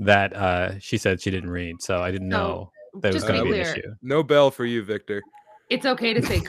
that. 0.00 0.34
Uh, 0.36 0.78
she 0.78 0.98
said 0.98 1.20
she 1.22 1.30
didn't 1.30 1.50
read, 1.50 1.80
so 1.80 2.02
I 2.02 2.10
didn't 2.10 2.30
So, 2.30 2.36
know 2.38 2.72
that 3.00 3.14
was 3.14 3.22
going 3.24 3.34
to 3.36 3.40
to 3.40 3.44
be 3.44 3.52
be 3.52 3.60
an 3.60 3.66
issue. 3.66 3.94
No 4.02 4.22
bell 4.22 4.50
for 4.50 4.64
you, 4.66 4.82
Victor. 4.82 5.22
it's 5.70 5.86
okay 5.86 6.12
to 6.12 6.20
say, 6.22 6.42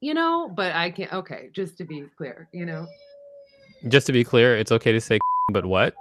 you 0.00 0.14
know, 0.14 0.48
but 0.54 0.72
I 0.74 0.90
can't. 0.90 1.12
Okay, 1.12 1.50
just 1.52 1.78
to 1.78 1.84
be 1.84 2.04
clear, 2.16 2.48
you 2.52 2.66
know, 2.66 2.86
Just 3.88 4.06
to 4.06 4.12
be 4.12 4.24
clear, 4.24 4.56
it's 4.56 4.72
okay 4.72 4.92
to 4.92 5.00
say, 5.00 5.18
but 5.52 5.66
what? 5.66 5.94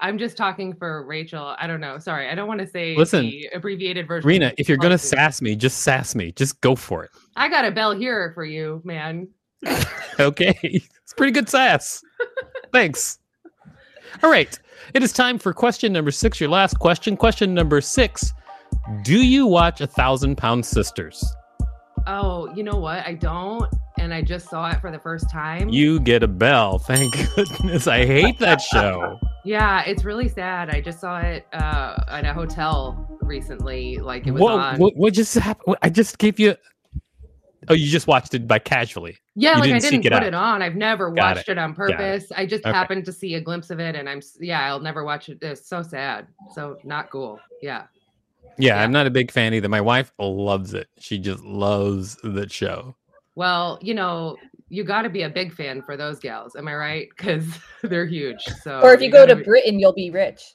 I'm 0.00 0.18
just 0.18 0.36
talking 0.36 0.74
for 0.74 1.04
Rachel. 1.06 1.54
I 1.58 1.68
don't 1.68 1.80
know. 1.80 1.96
Sorry, 1.98 2.28
I 2.28 2.34
don't 2.34 2.48
want 2.48 2.60
to 2.60 2.66
say 2.66 2.96
Listen, 2.96 3.22
the 3.22 3.48
abbreviated 3.54 4.08
version. 4.08 4.26
Rena, 4.26 4.52
if 4.58 4.68
you're 4.68 4.78
gonna 4.78 4.98
sass 4.98 5.40
me, 5.40 5.54
just 5.54 5.78
sass 5.82 6.14
me. 6.16 6.32
Just 6.32 6.60
go 6.60 6.74
for 6.74 7.04
it. 7.04 7.10
I 7.36 7.48
got 7.48 7.64
a 7.64 7.70
bell 7.70 7.94
here 7.94 8.32
for 8.34 8.44
you, 8.44 8.82
man. 8.84 9.28
Okay, 10.20 10.58
it's 10.62 11.14
pretty 11.16 11.32
good 11.32 11.48
sass. 11.48 12.02
Thanks. 12.70 13.18
All 14.22 14.30
right, 14.30 14.58
it 14.92 15.02
is 15.02 15.10
time 15.10 15.38
for 15.38 15.54
question 15.54 15.90
number 15.90 16.10
six. 16.10 16.38
Your 16.38 16.50
last 16.50 16.78
question. 16.78 17.16
Question 17.16 17.54
number 17.54 17.80
six: 17.80 18.30
Do 19.04 19.24
you 19.24 19.46
watch 19.46 19.80
A 19.80 19.86
Thousand 19.86 20.36
Pound 20.36 20.66
Sisters? 20.66 21.24
Oh, 22.06 22.52
you 22.54 22.62
know 22.62 22.76
what? 22.76 23.06
I 23.06 23.14
don't, 23.14 23.72
and 23.98 24.12
I 24.12 24.22
just 24.22 24.48
saw 24.48 24.70
it 24.70 24.80
for 24.80 24.90
the 24.90 24.98
first 24.98 25.30
time. 25.30 25.68
You 25.68 26.00
get 26.00 26.22
a 26.22 26.28
bell. 26.28 26.78
Thank 26.78 27.14
goodness. 27.36 27.86
I 27.86 28.04
hate 28.04 28.38
that 28.40 28.60
show. 28.60 29.18
Yeah, 29.44 29.82
it's 29.84 30.04
really 30.04 30.28
sad. 30.28 30.70
I 30.70 30.80
just 30.80 31.00
saw 31.00 31.18
it 31.20 31.46
uh, 31.52 32.02
at 32.08 32.24
a 32.24 32.32
hotel 32.32 33.18
recently. 33.22 33.98
Like 33.98 34.26
it 34.26 34.32
was 34.32 34.40
What, 34.40 34.52
on. 34.54 34.78
what 34.78 34.96
what 34.96 35.12
just 35.12 35.34
happened? 35.34 35.76
I 35.82 35.90
just 35.90 36.18
gave 36.18 36.38
you. 36.40 36.56
Oh, 37.68 37.74
you 37.74 37.86
just 37.88 38.08
watched 38.08 38.34
it 38.34 38.48
by 38.48 38.58
casually. 38.58 39.18
yeah, 39.36 39.50
you 39.54 39.60
like 39.60 39.62
I 39.62 39.66
didn't 39.74 39.82
seek 39.82 39.90
didn't 40.02 40.06
it 40.06 40.10
put 40.16 40.22
out. 40.22 40.26
it 40.26 40.34
on. 40.34 40.62
I've 40.62 40.74
never 40.74 41.10
Got 41.12 41.36
watched 41.36 41.48
it. 41.48 41.52
it. 41.52 41.58
on 41.58 41.74
purpose. 41.74 42.24
I 42.36 42.44
just 42.44 42.64
Okay. 42.66 42.72
happened 42.76 43.04
to 43.04 43.12
see 43.12 43.36
a 43.36 43.40
glimpse 43.40 43.70
of 43.70 43.78
it, 43.78 43.94
and 43.94 44.08
I'm 44.08 44.20
yeah, 44.40 44.66
I'll 44.66 44.80
never 44.80 45.04
watch 45.04 45.28
it. 45.28 45.38
It's 45.42 45.68
so 45.68 45.80
sad. 45.82 46.26
So 46.54 46.78
not 46.82 47.10
cool. 47.10 47.38
Yeah. 47.62 47.84
Yeah, 48.58 48.76
Yeah. 48.76 48.82
I'm 48.82 48.92
not 48.92 49.06
a 49.06 49.10
big 49.10 49.30
fan 49.30 49.54
either. 49.54 49.68
My 49.68 49.80
wife 49.80 50.12
loves 50.18 50.74
it. 50.74 50.88
She 50.98 51.18
just 51.18 51.42
loves 51.44 52.16
the 52.22 52.48
show. 52.48 52.94
Well, 53.34 53.78
you 53.80 53.94
know, 53.94 54.36
you 54.68 54.84
got 54.84 55.02
to 55.02 55.08
be 55.10 55.22
a 55.22 55.28
big 55.30 55.52
fan 55.52 55.82
for 55.82 55.96
those 55.96 56.18
gals. 56.18 56.54
Am 56.56 56.68
I 56.68 56.74
right? 56.74 57.08
Because 57.16 57.46
they're 57.82 58.06
huge. 58.06 58.42
So. 58.62 58.80
or 58.80 58.92
if 58.94 59.00
you 59.00 59.10
go 59.10 59.26
gotta 59.26 59.36
be- 59.36 59.44
Britain, 59.44 59.78
you'll 59.78 59.92
be 59.94 60.10
rich. 60.10 60.54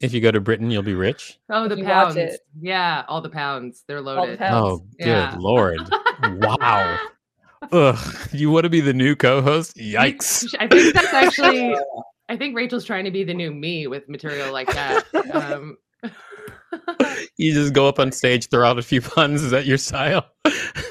If 0.00 0.14
you 0.14 0.20
go 0.20 0.30
to 0.30 0.40
Britain, 0.40 0.70
you'll 0.70 0.82
be 0.84 0.94
rich. 0.94 1.38
Oh, 1.50 1.66
the 1.66 1.82
pounds. 1.82 2.38
Yeah, 2.60 3.04
all 3.08 3.20
the 3.20 3.28
pounds. 3.28 3.82
They're 3.88 3.96
the 3.96 4.02
loaded. 4.02 4.38
pounds. 4.38 4.54
Oh, 4.64 4.78
good 4.98 5.06
Yeah. 5.08 5.34
lord! 5.38 5.80
wow. 6.22 6.98
Ugh, 7.72 8.18
you 8.32 8.50
want 8.52 8.62
to 8.62 8.70
be 8.70 8.80
the 8.80 8.92
new 8.92 9.16
co-host? 9.16 9.76
Yikes! 9.76 10.54
I 10.60 10.68
think 10.68 10.94
that's 10.94 11.12
actually. 11.12 11.74
I 12.28 12.36
think 12.36 12.54
Rachel's 12.54 12.84
trying 12.84 13.04
to 13.06 13.10
be 13.10 13.24
the 13.24 13.34
new 13.34 13.52
me 13.52 13.88
with 13.88 14.08
material 14.08 14.52
like 14.52 14.68
that. 14.72 15.04
Um, 15.34 15.76
You 17.38 17.54
just 17.54 17.72
go 17.72 17.88
up 17.88 17.98
on 17.98 18.12
stage, 18.12 18.48
throw 18.48 18.68
out 18.68 18.78
a 18.78 18.82
few 18.82 19.00
puns. 19.02 19.42
Is 19.42 19.52
that 19.52 19.64
your 19.64 19.78
style? 19.78 20.26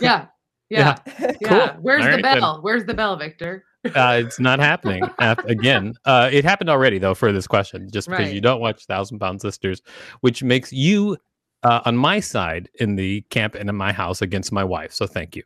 yeah, 0.02 0.28
yeah, 0.70 0.98
yeah. 1.10 1.36
Cool. 1.44 1.82
Where's 1.82 2.06
All 2.06 2.12
the 2.12 2.16
right, 2.16 2.24
then. 2.24 2.40
bell? 2.40 2.60
Where's 2.62 2.86
the 2.86 2.94
bell, 2.94 3.16
Victor? 3.18 3.64
Uh, 3.86 4.22
it's 4.26 4.40
not 4.40 4.60
happening 4.60 5.04
again. 5.20 5.94
Uh, 6.06 6.30
it 6.32 6.44
happened 6.44 6.70
already 6.70 6.98
though 6.98 7.14
for 7.14 7.32
this 7.32 7.48
question, 7.48 7.90
just 7.92 8.10
because 8.10 8.34
you 8.34 8.42
don't 8.42 8.60
watch 8.60 8.86
Thousand 8.86 9.20
Pound 9.20 9.42
Sisters, 9.42 9.82
which 10.22 10.42
makes 10.44 10.74
you 10.74 11.18
uh, 11.64 11.82
on 11.86 11.96
my 11.96 12.20
side 12.20 12.70
in 12.80 12.96
the 12.96 13.22
camp 13.30 13.56
and 13.56 13.70
in 13.70 13.76
my 13.76 13.94
house 13.94 14.22
against 14.22 14.52
my 14.52 14.64
wife. 14.64 14.92
So 14.94 15.06
thank 15.06 15.36
you. 15.36 15.44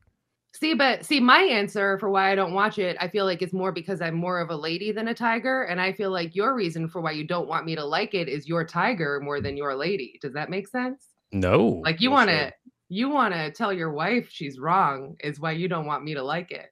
See, 0.61 0.75
but 0.75 1.03
see, 1.03 1.19
my 1.19 1.39
answer 1.41 1.97
for 1.97 2.11
why 2.11 2.31
I 2.31 2.35
don't 2.35 2.53
watch 2.53 2.77
it, 2.77 2.95
I 2.99 3.07
feel 3.07 3.25
like 3.25 3.41
it's 3.41 3.51
more 3.51 3.71
because 3.71 3.99
I'm 3.99 4.13
more 4.13 4.39
of 4.39 4.51
a 4.51 4.55
lady 4.55 4.91
than 4.91 5.07
a 5.07 5.13
tiger, 5.13 5.63
and 5.63 5.81
I 5.81 5.91
feel 5.91 6.11
like 6.11 6.35
your 6.35 6.53
reason 6.53 6.87
for 6.87 7.01
why 7.01 7.13
you 7.13 7.23
don't 7.25 7.47
want 7.47 7.65
me 7.65 7.75
to 7.75 7.83
like 7.83 8.13
it 8.13 8.29
is 8.29 8.47
your 8.47 8.63
tiger 8.63 9.19
more 9.23 9.41
than 9.41 9.57
your 9.57 9.73
lady. 9.73 10.19
Does 10.21 10.33
that 10.33 10.51
make 10.51 10.67
sense? 10.67 11.03
No, 11.31 11.81
Like 11.83 11.99
you 11.99 12.11
want 12.11 12.29
to, 12.29 12.53
you 12.89 13.09
want 13.09 13.33
to 13.33 13.49
tell 13.51 13.73
your 13.73 13.91
wife 13.91 14.27
she's 14.29 14.59
wrong 14.59 15.15
is 15.23 15.39
why 15.39 15.53
you 15.53 15.67
don't 15.67 15.87
want 15.87 16.03
me 16.03 16.13
to 16.13 16.21
like 16.21 16.51
it, 16.51 16.67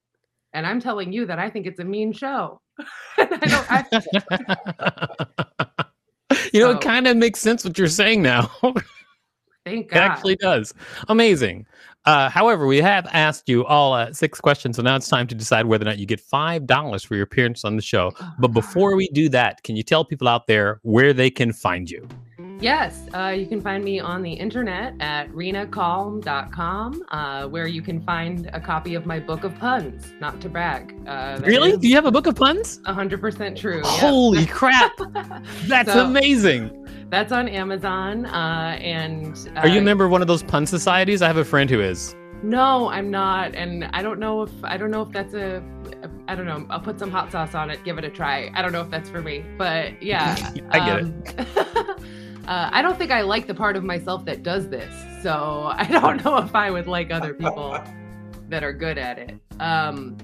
and 0.53 0.67
I'm 0.67 0.79
telling 0.79 1.11
you 1.11 1.25
that 1.25 1.39
I 1.39 1.49
think 1.49 1.65
it's 1.65 1.79
a 1.79 1.83
mean 1.83 2.13
show. 2.13 2.61
I 3.17 3.25
don't. 3.25 3.71
I, 3.71 3.85
you 6.53 6.59
know, 6.59 6.73
So- 6.73 6.77
it 6.77 6.81
kind 6.81 7.07
of 7.07 7.17
makes 7.17 7.39
sense 7.39 7.65
what 7.65 7.75
you're 7.79 7.87
saying 7.87 8.21
now. 8.21 8.51
thank 9.65 9.89
God. 9.89 9.97
It 9.97 9.99
actually 9.99 10.35
does. 10.35 10.75
Amazing. 11.07 11.65
Uh, 12.05 12.29
however, 12.29 12.65
we 12.65 12.77
have 12.77 13.07
asked 13.11 13.49
you 13.49 13.65
all 13.65 13.93
uh, 13.93 14.11
six 14.13 14.39
questions, 14.39 14.77
so 14.77 14.81
now 14.81 14.95
it's 14.95 15.09
time 15.09 15.27
to 15.27 15.35
decide 15.35 15.65
whether 15.65 15.83
or 15.83 15.89
not 15.89 15.99
you 15.99 16.05
get 16.05 16.19
five 16.19 16.65
dollars 16.65 17.03
for 17.03 17.15
your 17.15 17.23
appearance 17.23 17.65
on 17.65 17.75
the 17.75 17.81
show. 17.81 18.11
But 18.39 18.49
before 18.49 18.95
we 18.95 19.09
do 19.09 19.29
that, 19.29 19.63
can 19.63 19.75
you 19.75 19.83
tell 19.83 20.05
people 20.05 20.27
out 20.27 20.47
there 20.47 20.79
where 20.83 21.13
they 21.13 21.29
can 21.29 21.51
find 21.53 21.89
you? 21.89 22.07
Yes, 22.61 23.07
uh, 23.13 23.29
you 23.29 23.45
can 23.45 23.61
find 23.61 23.83
me 23.85 24.01
on 24.01 24.21
the 24.21 24.33
internet 24.33 24.93
at 24.99 25.29
renacalm.com, 25.29 27.03
uh, 27.09 27.47
where 27.47 27.67
you 27.67 27.81
can 27.81 28.01
find 28.01 28.49
a 28.51 28.59
copy 28.59 28.95
of 28.95 29.05
my 29.05 29.17
book 29.17 29.45
of 29.45 29.57
puns. 29.57 30.11
Not 30.19 30.41
to 30.41 30.49
brag. 30.49 30.93
Uh, 31.07 31.39
Really? 31.43 31.77
Do 31.77 31.87
you 31.87 31.95
have 31.95 32.05
a 32.05 32.11
book 32.11 32.27
of 32.27 32.35
puns? 32.35 32.79
100% 32.85 33.55
true. 33.55 33.81
Holy 33.85 34.45
crap! 34.45 34.91
That's 35.67 35.93
So- 35.93 36.05
amazing. 36.05 36.75
That's 37.09 37.31
on 37.31 37.47
Amazon. 37.47 38.25
Uh, 38.25 38.77
and 38.81 39.35
uh, 39.55 39.61
Are 39.61 39.67
you 39.67 39.79
a 39.79 39.81
member 39.83 40.05
of 40.05 40.11
one 40.11 40.21
of 40.21 40.27
those 40.27 40.43
pun 40.43 40.65
societies? 40.65 41.21
I 41.21 41.27
have 41.27 41.37
a 41.37 41.45
friend 41.45 41.69
who 41.69 41.79
is. 41.81 42.13
No, 42.43 42.89
I'm 42.89 43.09
not, 43.09 43.55
and 43.55 43.85
I 43.93 44.01
don't 44.01 44.19
know 44.19 44.43
if 44.43 44.51
I 44.63 44.77
don't 44.77 44.91
know 44.91 45.01
if 45.01 45.09
that's 45.11 45.33
a. 45.33 45.61
I 46.29 46.35
don't 46.35 46.45
know. 46.45 46.65
I'll 46.69 46.79
put 46.79 46.97
some 46.99 47.09
hot 47.11 47.31
sauce 47.31 47.53
on 47.55 47.69
it. 47.69 47.83
Give 47.83 47.97
it 47.97 48.05
a 48.05 48.09
try. 48.09 48.49
I 48.53 48.61
don't 48.61 48.71
know 48.71 48.79
if 48.81 48.89
that's 48.89 49.09
for 49.09 49.21
me, 49.21 49.43
but 49.57 50.01
yeah, 50.01 50.37
I 50.69 50.85
get 50.85 50.99
it. 50.99 51.39
it. 51.57 51.99
uh, 52.49 52.69
I 52.73 52.81
don't 52.81 52.97
think 52.97 53.11
I 53.11 53.21
like 53.21 53.45
the 53.47 53.53
part 53.53 53.77
of 53.77 53.83
myself 53.83 54.25
that 54.25 54.43
does 54.43 54.67
this, 54.67 54.91
so 55.23 55.69
I 55.73 55.85
don't 55.85 56.23
know 56.25 56.37
if 56.37 56.55
I 56.55 56.71
would 56.71 56.87
like 56.87 57.11
other 57.11 57.33
people 57.33 57.79
that 58.49 58.63
are 58.63 58.73
good 58.73 58.97
at 58.97 59.19
it. 59.19 59.39
Um, 59.59 60.17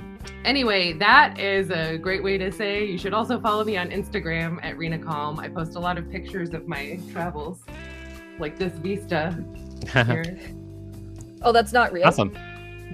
anyway, 0.44 0.94
that 0.94 1.40
is 1.40 1.70
a 1.70 1.98
great 1.98 2.24
way 2.24 2.38
to 2.40 2.52
say. 2.52 2.84
You 2.84 2.98
should 2.98 3.14
also 3.14 3.40
follow 3.40 3.64
me 3.64 3.78
on 3.78 3.90
Instagram 3.92 4.58
at 4.64 4.78
Rena 4.78 4.98
Calm. 4.98 5.40
I 5.40 5.48
post 5.50 5.76
a 5.76 5.80
lot 5.80 5.98
of 6.00 6.10
pictures 6.10 6.54
of 6.56 6.68
my 6.68 7.00
travels, 7.12 7.64
like 8.40 8.58
this 8.58 8.74
vista 8.80 9.38
here. 9.94 10.40
Oh, 11.44 11.52
that's 11.52 11.72
not 11.74 11.94
real. 11.94 12.08
awesome. 12.08 12.36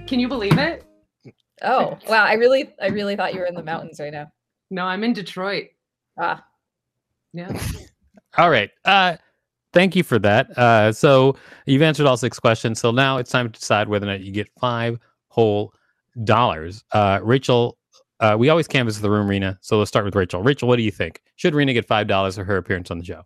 Can 0.06 0.20
you 0.20 0.28
believe 0.28 0.58
it? 0.58 0.84
Oh, 1.62 1.96
wow. 2.08 2.24
I 2.24 2.34
really, 2.34 2.74
I 2.82 2.88
really 2.88 3.16
thought 3.16 3.32
you 3.32 3.40
were 3.40 3.46
in 3.46 3.54
the 3.54 3.62
mountains 3.62 3.98
right 3.98 4.12
now. 4.12 4.30
No, 4.70 4.84
I'm 4.84 5.04
in 5.04 5.12
Detroit. 5.14 5.68
Ah, 6.18 6.44
Yeah. 7.32 7.48
All 8.38 8.50
right. 8.50 8.70
Uh 8.84 9.16
thank 9.72 9.96
you 9.96 10.02
for 10.02 10.18
that. 10.20 10.56
Uh 10.58 10.92
so 10.92 11.36
you've 11.66 11.82
answered 11.82 12.06
all 12.06 12.16
six 12.16 12.38
questions. 12.38 12.80
So 12.80 12.90
now 12.90 13.18
it's 13.18 13.30
time 13.30 13.50
to 13.50 13.58
decide 13.58 13.88
whether 13.88 14.06
or 14.06 14.10
not 14.10 14.20
you 14.20 14.32
get 14.32 14.48
five 14.60 14.98
whole 15.28 15.72
dollars. 16.24 16.84
Uh 16.92 17.20
Rachel, 17.22 17.78
uh 18.20 18.36
we 18.38 18.48
always 18.48 18.68
canvass 18.68 18.98
the 18.98 19.10
room, 19.10 19.28
Rena. 19.28 19.58
So 19.60 19.78
let's 19.78 19.88
start 19.88 20.04
with 20.04 20.14
Rachel. 20.14 20.42
Rachel, 20.42 20.68
what 20.68 20.76
do 20.76 20.82
you 20.82 20.90
think? 20.90 21.22
Should 21.36 21.54
Rena 21.54 21.72
get 21.72 21.86
five 21.86 22.06
dollars 22.06 22.36
for 22.36 22.44
her 22.44 22.56
appearance 22.56 22.90
on 22.90 22.98
the 22.98 23.04
show? 23.04 23.22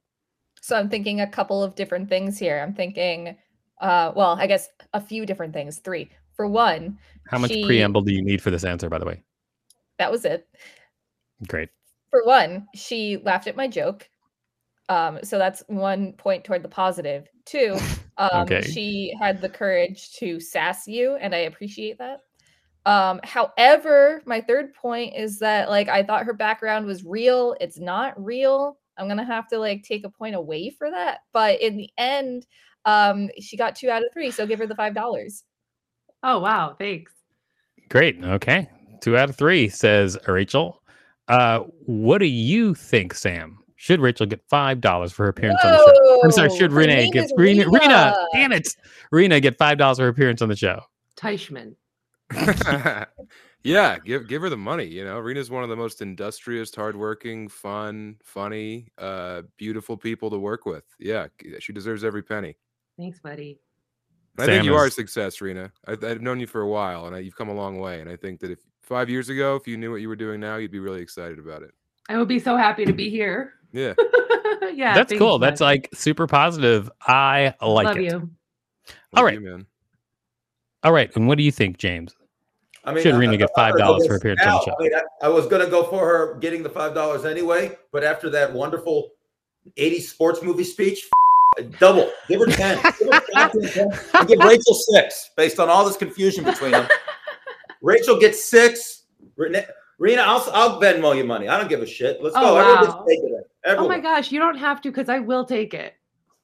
so 0.63 0.77
I'm 0.77 0.89
thinking 0.89 1.21
a 1.21 1.29
couple 1.29 1.63
of 1.63 1.77
different 1.77 2.09
things 2.09 2.41
here. 2.41 2.59
I'm 2.61 2.75
thinking, 2.75 3.37
uh, 3.81 4.11
well, 4.17 4.33
I 4.37 4.49
guess 4.49 4.69
a 4.95 5.01
few 5.01 5.25
different 5.25 5.53
things. 5.53 5.79
Three. 5.79 6.11
For 6.35 6.49
one, 6.49 6.99
How 7.31 7.39
much 7.39 7.53
She- 7.53 7.65
preamble 7.65 8.01
do 8.03 8.13
you 8.13 8.21
need 8.21 8.43
for 8.43 8.51
this 8.51 8.65
answer, 8.65 8.89
by 8.89 8.99
the 8.99 9.05
way? 9.07 9.23
that 10.01 10.11
was 10.11 10.25
it. 10.25 10.49
Great. 11.47 11.69
For 12.11 12.25
one, 12.25 12.67
she 12.75 13.19
laughed 13.19 13.47
at 13.47 13.55
my 13.57 13.69
joke. 13.69 14.09
Um, 14.89 15.19
so 15.23 15.39
that's 15.39 15.63
one 15.67 16.13
point 16.13 16.45
toward 16.45 16.63
the 16.63 16.69
positive. 16.69 17.27
Two, 17.45 17.77
um, 18.19 18.43
Okay. 18.43 18.63
she 18.63 19.15
had 19.21 19.41
the 19.41 19.49
courage 19.49 20.13
to 20.19 20.39
sass 20.41 20.87
you, 20.87 21.17
and 21.17 21.35
I 21.35 21.39
appreciate 21.39 21.99
that. 21.99 22.21
Um, 22.87 23.21
however, 23.25 24.23
my 24.27 24.41
third 24.41 24.73
point 24.75 25.15
is 25.17 25.41
that 25.41 25.69
like 25.69 25.89
I 25.89 26.05
thought 26.05 26.25
her 26.25 26.33
background 26.33 26.87
was 26.87 27.05
real. 27.05 27.57
It's 27.61 27.81
not 27.81 28.15
real. 28.23 28.79
I'm 28.97 29.09
gonna 29.09 29.25
have 29.25 29.49
to 29.49 29.59
like 29.59 29.83
take 29.83 30.05
a 30.05 30.09
point 30.11 30.37
away 30.37 30.71
for 30.71 30.89
that. 30.91 31.19
But 31.33 31.61
in 31.61 31.77
the 31.77 31.91
end, 31.99 32.47
um, 32.85 33.29
she 33.41 33.57
got 33.57 33.75
two 33.75 33.91
out 33.91 34.03
of 34.03 34.09
three, 34.13 34.31
so 34.31 34.47
give 34.47 34.61
her 34.61 34.69
the 34.69 34.77
five 34.77 34.95
dollars. 34.95 35.43
Oh 36.23 36.39
wow, 36.39 36.77
thanks. 36.79 37.13
Great. 37.89 38.23
Okay. 38.23 38.69
Two 39.01 39.17
out 39.17 39.31
of 39.31 39.37
three, 39.37 39.69
says 39.69 40.17
Rachel. 40.29 40.81
Uh 41.27 41.65
what 41.87 42.19
do 42.19 42.27
you 42.27 42.73
think, 42.73 43.15
Sam? 43.15 43.59
Should 43.77 44.01
Rachel 44.01 44.27
get 44.27 44.43
five 44.49 44.81
dollars 44.81 45.13
for 45.13 45.25
her 45.25 45.29
appearance 45.29 45.61
on 45.63 45.73
the 45.73 45.79
show? 45.79 46.21
I'm 46.25 46.31
sorry, 46.33 46.49
should 46.51 46.71
Whoa, 46.71 46.77
her 46.77 46.81
Renee 46.81 47.11
get 47.11 47.25
is 47.25 47.35
Rena, 47.37 47.69
Rena? 47.69 47.79
Rena. 47.79 48.15
Damn 48.33 48.53
it. 48.53 48.69
Rena 49.13 49.39
get 49.39 49.59
five 49.59 49.79
dollars 49.79 49.99
for 49.99 50.05
her 50.05 50.09
appearance 50.09 50.41
on 50.41 50.49
the 50.49 50.57
show. 50.57 50.81
Teichman. 51.17 51.75
yeah, 53.63 53.99
give 53.99 54.27
give 54.29 54.43
her 54.43 54.49
the 54.49 54.57
money. 54.57 54.85
You 54.85 55.05
know, 55.05 55.19
Rena's 55.19 55.51
one 55.51 55.63
of 55.63 55.69
the 55.69 55.77
most 55.77 56.01
industrious, 56.01 56.75
hardworking, 56.75 57.49
fun, 57.49 58.17
funny, 58.25 58.89
uh, 58.99 59.43
beautiful 59.59 59.97
people 59.97 60.31
to 60.31 60.39
work 60.39 60.65
with. 60.67 60.85
Yeah, 60.99 61.27
she 61.61 61.73
deserves 61.73 62.03
every 62.03 62.23
penny. 62.23 62.57
Thanks, 62.99 63.21
buddy. 63.21 63.61
And 64.39 64.45
I 64.45 64.47
think 64.47 64.61
Sam 64.61 64.65
you 64.65 64.75
are 64.75 64.87
a 64.87 64.91
success, 64.91 65.41
Rena. 65.41 65.71
I, 65.87 65.93
I've 65.93 66.21
known 66.21 66.41
you 66.41 66.47
for 66.47 66.63
a 66.63 66.69
while, 66.69 67.07
and 67.07 67.15
I, 67.15 67.21
you've 67.21 67.37
come 67.37 67.49
a 67.49 67.55
long 67.55 67.79
way. 67.79 68.01
And 68.01 68.11
I 68.11 68.17
think 68.17 68.41
that 68.41 68.51
if 68.51 68.59
five 68.81 69.09
years 69.09 69.29
ago, 69.29 69.57
if 69.57 69.67
you 69.69 69.77
knew 69.77 69.91
what 69.91 70.01
you 70.01 70.09
were 70.09 70.17
doing 70.17 70.41
now, 70.41 70.57
you'd 70.57 70.71
be 70.71 70.79
really 70.79 71.01
excited 71.01 71.39
about 71.39 71.63
it. 71.63 71.73
I 72.09 72.19
would 72.19 72.29
be 72.29 72.39
so 72.39 72.57
happy 72.57 72.85
to 72.85 72.93
be 72.93 73.11
here. 73.11 73.55
Yeah. 73.77 73.93
yeah. 74.73 74.95
That's 74.95 75.13
cool. 75.13 75.39
bud. 75.39 75.47
That's 75.47 75.61
like 75.61 75.89
super 75.93 76.27
positive. 76.27 76.91
I 77.07 77.55
like 77.61 77.87
Love 77.87 77.99
it. 77.99 78.05
you. 78.05 78.31
Love 79.13 79.25
right. 79.25 79.35
you, 79.35 79.41
man. 79.41 79.67
All 80.83 80.93
right. 80.93 81.15
And 81.17 81.29
what 81.29 81.37
do 81.39 81.45
you 81.45 81.53
think, 81.53 81.77
James? 81.79 82.15
I 82.85 82.93
mean, 82.93 83.03
Should 83.03 83.15
I- 83.15 83.19
Rena 83.19 83.33
I- 83.35 83.37
get 83.37 83.51
I- 83.57 83.69
I- 83.69 83.73
$5 83.73 84.07
for 84.07 84.17
appearance 84.17 84.41
on 84.43 84.47
the 84.47 84.53
now, 84.55 84.61
show? 84.61 84.75
I, 84.79 84.83
mean, 84.83 84.95
I, 84.95 85.27
I 85.27 85.29
was 85.29 85.47
going 85.47 85.63
to 85.65 85.71
go 85.71 85.83
for 85.85 86.07
her 86.07 86.39
getting 86.39 86.63
the 86.63 86.71
five 86.71 86.95
dollars 86.95 87.25
anyway, 87.25 87.77
but 87.93 88.03
after 88.05 88.31
that 88.31 88.53
wonderful 88.53 89.11
'80s 89.77 90.03
sports 90.03 90.43
movie 90.43 90.65
speech, 90.65 91.09
double. 91.79 92.11
Give 92.29 92.41
her 92.41 92.47
ten. 92.47 92.81
Give, 92.99 93.13
her 93.13 93.21
goddamn 93.35 93.63
10. 93.69 93.89
And 94.15 94.29
give 94.29 94.39
Rachel 94.39 94.75
six, 94.75 95.31
based 95.37 95.59
on 95.59 95.69
all 95.69 95.85
this 95.85 95.97
confusion 95.97 96.45
between 96.45 96.71
them. 96.71 96.89
Rachel 97.83 98.19
gets 98.19 98.43
six. 98.45 99.03
Rena, 99.37 99.67
Rena, 99.99 100.23
I'll 100.23 100.47
I'll 100.53 100.81
Venmo 100.81 101.17
you 101.17 101.25
money. 101.25 101.49
I 101.49 101.59
don't 101.59 101.69
give 101.69 101.81
a 101.83 101.87
shit. 101.87 102.23
Let's 102.23 102.37
Oh, 102.37 102.41
go. 102.41 102.57
Everyone 102.59 102.85
just 102.85 102.99
take 103.09 103.21
it. 103.21 103.51
Oh 103.67 103.89
my 103.89 103.99
gosh, 103.99 104.31
you 104.31 104.39
don't 104.39 104.59
have 104.59 104.81
to 104.83 104.91
because 104.91 105.09
I 105.09 105.19
will 105.19 105.45
take 105.45 105.75
it. 105.75 105.95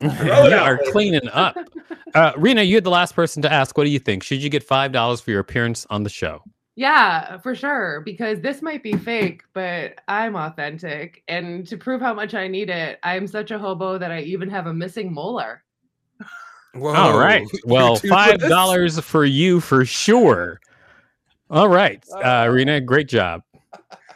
you 0.01 0.11
Throw 0.11 0.47
it 0.47 0.53
out, 0.53 0.67
are 0.67 0.81
cleaning 0.91 1.29
up. 1.33 1.57
Uh, 2.15 2.31
Rena, 2.37 2.61
you're 2.61 2.83
the 2.83 2.91
last 2.91 3.15
person 3.15 3.41
to 3.41 3.51
ask. 3.51 3.75
What 3.79 3.85
do 3.85 3.91
you 3.91 3.99
think? 3.99 4.23
Should 4.23 4.43
you 4.43 4.51
get 4.51 4.63
five 4.63 4.93
dollars 4.93 5.23
for 5.23 5.31
your 5.31 5.41
appearance 5.41 5.87
on 5.89 6.03
the 6.03 6.11
show? 6.11 6.45
Yeah, 6.77 7.39
for 7.39 7.55
sure. 7.55 8.03
Because 8.05 8.43
this 8.43 8.61
might 8.61 8.83
be 8.83 8.93
fake, 8.93 9.45
but 9.55 9.95
I'm 10.09 10.37
authentic. 10.37 11.23
And 11.29 11.67
to 11.69 11.79
prove 11.79 12.03
how 12.03 12.13
much 12.13 12.35
I 12.35 12.49
need 12.49 12.69
it, 12.69 12.99
I'm 13.03 13.27
such 13.27 13.51
a 13.51 13.59
hobo 13.59 13.97
that 13.97 14.11
I 14.11 14.21
even 14.21 14.51
have 14.51 14.67
a 14.67 14.75
missing 14.75 15.11
molar. 15.11 15.65
Whoa, 16.75 16.93
All 16.95 17.19
right. 17.19 17.47
Well, 17.65 17.97
five 17.97 18.41
dollars 18.41 19.01
for 19.01 19.25
you 19.25 19.61
for 19.61 19.87
sure. 19.87 20.61
All 21.53 21.69
right, 21.69 22.03
uh, 22.25 22.49
Rena, 22.51 22.81
great 22.81 23.09
job. 23.09 23.43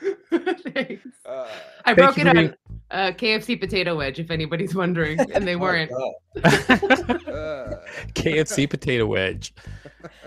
Thanks. 0.31 1.07
Uh, 1.27 1.47
I 1.85 1.95
Thank 1.95 1.99
broke 1.99 2.19
it 2.19 2.23
for 2.23 2.29
on 2.31 2.37
being- 2.37 2.55
a 2.91 3.13
KFC 3.13 3.61
potato 3.61 3.95
wedge, 3.97 4.19
if 4.19 4.31
anybody's 4.31 4.75
wondering, 4.75 5.19
and 5.35 5.47
they 5.47 5.55
Oh 5.55 5.59
weren't. 5.59 5.91
God. 5.91 6.13
uh, 6.45 7.77
KFC 8.15 8.69
potato 8.71 9.05
wedge. 9.07 9.53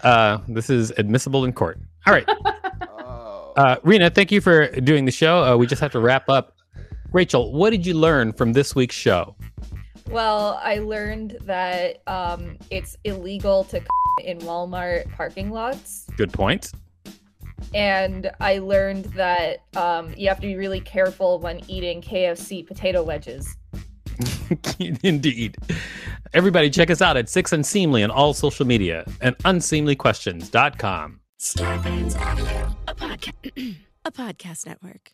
Uh, 0.03 0.37
this 0.47 0.69
is 0.69 0.91
admissible 0.91 1.45
in 1.45 1.53
court. 1.53 1.79
All 2.05 2.13
right, 2.13 2.29
oh. 2.29 3.53
uh, 3.57 3.77
Rena, 3.83 4.09
thank 4.11 4.31
you 4.31 4.39
for 4.39 4.67
doing 4.81 5.05
the 5.05 5.11
show. 5.11 5.43
Uh, 5.43 5.57
we 5.57 5.65
just 5.65 5.81
have 5.81 5.91
to 5.93 5.99
wrap 5.99 6.29
up. 6.29 6.55
Rachel, 7.11 7.51
what 7.53 7.71
did 7.71 7.87
you 7.87 7.95
learn 7.95 8.33
from 8.33 8.53
this 8.53 8.75
week's 8.75 8.95
show? 8.95 9.35
Well, 10.09 10.59
I 10.63 10.77
learned 10.77 11.37
that 11.41 12.03
um, 12.07 12.57
it's 12.69 12.97
illegal 13.03 13.63
to 13.65 13.81
in 14.23 14.37
Walmart 14.39 15.11
parking 15.13 15.49
lots. 15.49 16.05
Good 16.17 16.31
point. 16.33 16.71
And 17.73 18.31
I 18.39 18.59
learned 18.59 19.05
that 19.15 19.63
um, 19.75 20.13
you 20.17 20.27
have 20.27 20.39
to 20.41 20.47
be 20.47 20.55
really 20.55 20.81
careful 20.81 21.39
when 21.39 21.61
eating 21.67 22.01
KFC 22.01 22.65
potato 22.65 23.03
wedges. 23.03 23.55
Indeed. 25.03 25.57
Everybody, 26.33 26.69
check 26.69 26.89
us 26.89 27.01
out 27.01 27.17
at 27.17 27.29
Six 27.29 27.51
Unseemly 27.53 28.03
on 28.03 28.11
all 28.11 28.33
social 28.33 28.65
media 28.65 29.05
and 29.21 29.37
unseemlyquestions.com. 29.39 31.19
Starburns 31.39 32.19
Audio, 32.19 32.75
a 32.87 32.93
podcast, 32.93 33.75
a 34.05 34.11
podcast 34.11 34.65
network. 34.65 35.13